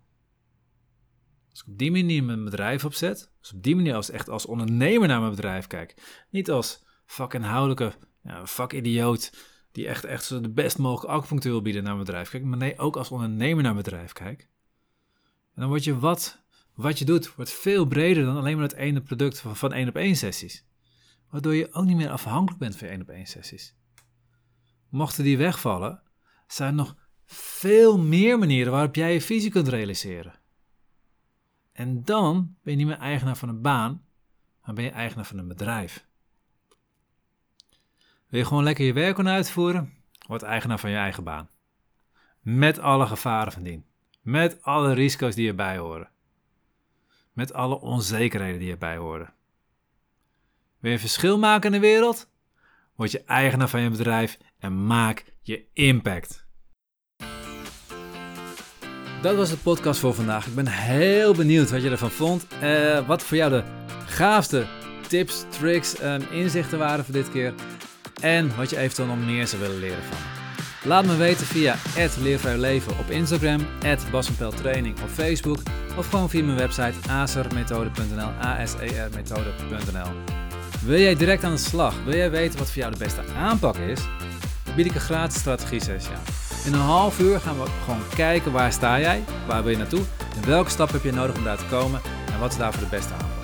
Als 1.50 1.62
ik 1.62 1.68
op 1.68 1.78
die 1.78 1.92
manier 1.92 2.24
mijn 2.24 2.44
bedrijf 2.44 2.86
opzet, 2.86 3.32
als 3.40 3.54
op 3.54 3.64
die 3.64 3.76
manier 3.76 3.96
als 3.96 4.10
echt 4.10 4.30
als 4.30 4.46
ondernemer 4.46 5.08
naar 5.08 5.20
mijn 5.20 5.36
bedrijf 5.36 5.68
kijk, 5.68 6.26
niet 6.30 6.52
als 6.52 6.86
vakinhoudelijke 7.06 7.94
ja, 8.24 8.46
vakidioot 8.46 9.32
die 9.78 9.88
echt, 9.88 10.04
echt 10.04 10.30
de 10.30 10.50
best 10.50 10.78
mogelijke 10.78 11.16
acupunctuur 11.16 11.52
wil 11.52 11.62
bieden 11.62 11.84
naar 11.84 11.94
mijn 11.94 12.06
bedrijf 12.06 12.30
kijk, 12.30 12.44
maar 12.44 12.58
nee, 12.58 12.78
ook 12.78 12.96
als 12.96 13.12
ondernemer 13.12 13.64
naar 13.64 13.74
mijn 13.74 13.84
bedrijf 13.84 14.14
kijk. 14.14 14.50
En 15.54 15.62
dan 15.62 15.68
word 15.68 15.84
je 15.84 16.00
wat, 16.00 16.44
wat 16.74 17.00
je 17.00 17.06
doet, 17.06 17.36
wordt 17.36 17.52
veel 17.52 17.86
breder 17.86 18.26
dan 18.26 18.38
alleen 18.38 18.56
maar 18.56 18.68
het 18.68 18.76
ene 18.76 19.02
product 19.02 19.40
van, 19.40 19.56
van 19.56 19.74
één 19.74 19.88
op 19.88 19.96
één 19.96 20.16
sessies. 20.16 20.66
Waardoor 21.30 21.56
je 21.56 21.74
ook 21.74 21.86
niet 21.86 21.96
meer 21.96 22.10
afhankelijk 22.10 22.60
bent 22.60 22.76
van 22.76 22.88
één 22.88 23.02
op 23.02 23.10
één 23.10 23.26
sessies. 23.26 23.76
Mochten 24.90 25.24
die 25.24 25.38
wegvallen, 25.38 26.02
zijn 26.48 26.70
er 26.70 26.76
nog 26.76 26.96
veel 27.26 27.98
meer 27.98 28.40
manieren 28.40 28.72
waarop 28.72 28.96
jij 28.96 29.14
je 29.14 29.22
visie 29.22 29.52
kunt 29.52 29.68
realiseren. 29.68 30.34
En 31.72 32.04
dan 32.04 32.56
ben 32.64 32.74
je 32.74 32.80
niet 32.80 32.88
meer 32.88 32.98
eigenaar 32.98 33.38
van 33.38 33.50
een 33.50 33.62
baan, 33.62 34.06
maar 34.64 34.76
ben 34.76 34.84
je 34.84 34.90
eigenaar 34.90 35.26
van 35.26 35.38
een 35.38 35.48
bedrijf. 35.48 36.07
Wil 38.28 38.40
je 38.40 38.46
gewoon 38.46 38.64
lekker 38.64 38.86
je 38.86 38.94
werk 38.94 39.16
kunnen 39.16 39.34
uitvoeren? 39.34 39.94
Word 40.28 40.44
eigenaar 40.44 40.80
van 40.80 40.90
je 40.90 40.96
eigen 40.96 41.24
baan. 41.24 41.50
Met 42.42 42.80
alle 42.80 43.06
gevaren 43.06 43.52
van 43.52 43.64
dien. 43.64 43.86
Met 44.22 44.64
alle 44.64 44.94
risico's 44.94 45.36
die 45.36 45.48
erbij 45.48 45.78
horen. 45.78 46.10
Met 47.34 47.54
alle 47.54 47.80
onzekerheden 47.80 48.60
die 48.60 48.72
erbij 48.72 48.98
horen. 48.98 49.34
Wil 50.80 50.92
je 50.92 50.96
een 50.96 51.00
verschil 51.00 51.40
maken 51.40 51.74
in 51.74 51.82
de 51.82 51.88
wereld? 51.88 52.30
Word 52.96 53.12
je 53.12 53.24
eigenaar 53.24 53.70
van 53.70 53.82
je 53.82 53.90
bedrijf 53.90 54.38
en 54.60 54.86
maak 54.86 55.26
je 55.42 55.66
impact. 55.74 56.46
Dat 59.22 59.36
was 59.36 59.50
de 59.50 59.58
podcast 59.58 60.00
voor 60.00 60.14
vandaag. 60.14 60.48
Ik 60.48 60.56
ben 60.56 60.68
heel 60.68 61.34
benieuwd 61.34 61.70
wat 61.70 61.82
je 61.82 61.90
ervan 61.90 62.12
vond. 62.12 62.48
Uh, 62.64 63.08
wat 63.08 63.24
voor 63.24 63.38
jou 63.38 63.52
de 63.52 63.64
gaafste 64.06 64.68
tips, 65.08 65.46
tricks 65.50 66.00
en 66.00 66.32
inzichten 66.32 66.80
waren 66.80 67.06
voor 67.06 67.14
dit 67.14 67.32
keer. 67.32 67.54
En 68.22 68.56
wat 68.56 68.70
je 68.70 68.78
eventueel 68.78 69.08
nog 69.08 69.26
meer 69.26 69.48
zou 69.48 69.62
willen 69.62 69.80
leren 69.80 70.04
van. 70.04 70.18
Laat 70.84 71.06
me 71.06 71.16
weten 71.16 71.46
via 71.46 71.76
Leven 72.58 72.98
op 73.00 73.10
Instagram, 73.10 73.68
Training 74.56 75.02
op 75.02 75.10
Facebook 75.10 75.58
of 75.98 76.10
gewoon 76.10 76.30
via 76.30 76.44
mijn 76.44 76.58
website 76.58 77.10
asermethode.nl, 77.10 78.30
asermethode.nl. 78.40 80.12
Wil 80.86 81.00
jij 81.00 81.16
direct 81.16 81.44
aan 81.44 81.52
de 81.52 81.58
slag? 81.58 81.94
Wil 82.06 82.16
jij 82.16 82.32
weten 82.32 82.60
wat 82.60 82.68
voor 82.68 82.82
jou 82.82 82.92
de 82.92 82.98
beste 82.98 83.22
aanpak 83.38 83.76
is? 83.76 84.00
Dan 84.64 84.76
bied 84.76 84.86
ik 84.86 84.96
een 84.96 85.02
gratis 85.02 85.40
strategie 85.40 85.84
sessie 85.84 86.14
aan. 86.14 86.22
In 86.66 86.74
een 86.74 86.80
half 86.80 87.20
uur 87.20 87.40
gaan 87.40 87.60
we 87.60 87.66
gewoon 87.84 88.02
kijken 88.16 88.52
waar 88.52 88.72
sta 88.72 89.00
jij, 89.00 89.24
waar 89.48 89.64
wil 89.64 89.72
je 89.72 89.78
naartoe 89.78 90.04
en 90.36 90.46
welke 90.46 90.70
stap 90.70 90.92
heb 90.92 91.04
je 91.04 91.12
nodig 91.12 91.36
om 91.36 91.44
daar 91.44 91.58
te 91.58 91.66
komen 91.70 92.02
en 92.34 92.40
wat 92.40 92.52
is 92.52 92.58
daarvoor 92.58 92.84
de 92.84 92.90
beste 92.90 93.14
aanpak. 93.14 93.37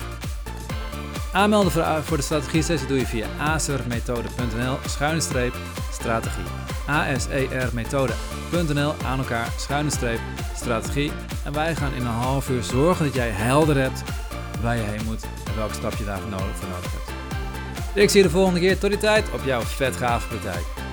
Aanmelden 1.34 1.72
voor 2.04 2.16
de 2.16 2.22
strategie 2.22 2.62
sessie 2.62 2.88
doe 2.88 2.98
je 2.98 3.06
via 3.06 3.26
asermethode.nl 3.38 4.76
schuine 4.86 5.20
streep 5.20 5.54
strategie. 5.92 6.44
asermethode.nl 6.86 8.94
aan 9.04 9.18
elkaar 9.18 9.52
schuine 9.58 9.90
streep 9.90 10.20
strategie. 10.56 11.12
En 11.44 11.52
wij 11.52 11.74
gaan 11.74 11.92
in 11.92 12.00
een 12.00 12.06
half 12.06 12.50
uur 12.50 12.62
zorgen 12.62 13.04
dat 13.04 13.14
jij 13.14 13.30
helder 13.30 13.76
hebt 13.76 14.02
waar 14.62 14.76
je 14.76 14.82
heen 14.82 15.04
moet 15.04 15.22
en 15.46 15.56
welke 15.56 15.74
stap 15.74 15.92
je 15.92 16.04
daarvoor 16.04 16.30
nodig, 16.30 16.56
voor 16.56 16.68
nodig 16.68 16.92
hebt. 16.92 17.12
Ik 17.94 18.10
zie 18.10 18.22
je 18.22 18.26
de 18.26 18.32
volgende 18.32 18.60
keer. 18.60 18.78
Tot 18.78 18.90
die 18.90 18.98
tijd 18.98 19.32
op 19.32 19.40
jouw 19.44 19.60
vet 19.60 19.96
gave 19.96 20.28
praktijk. 20.28 20.83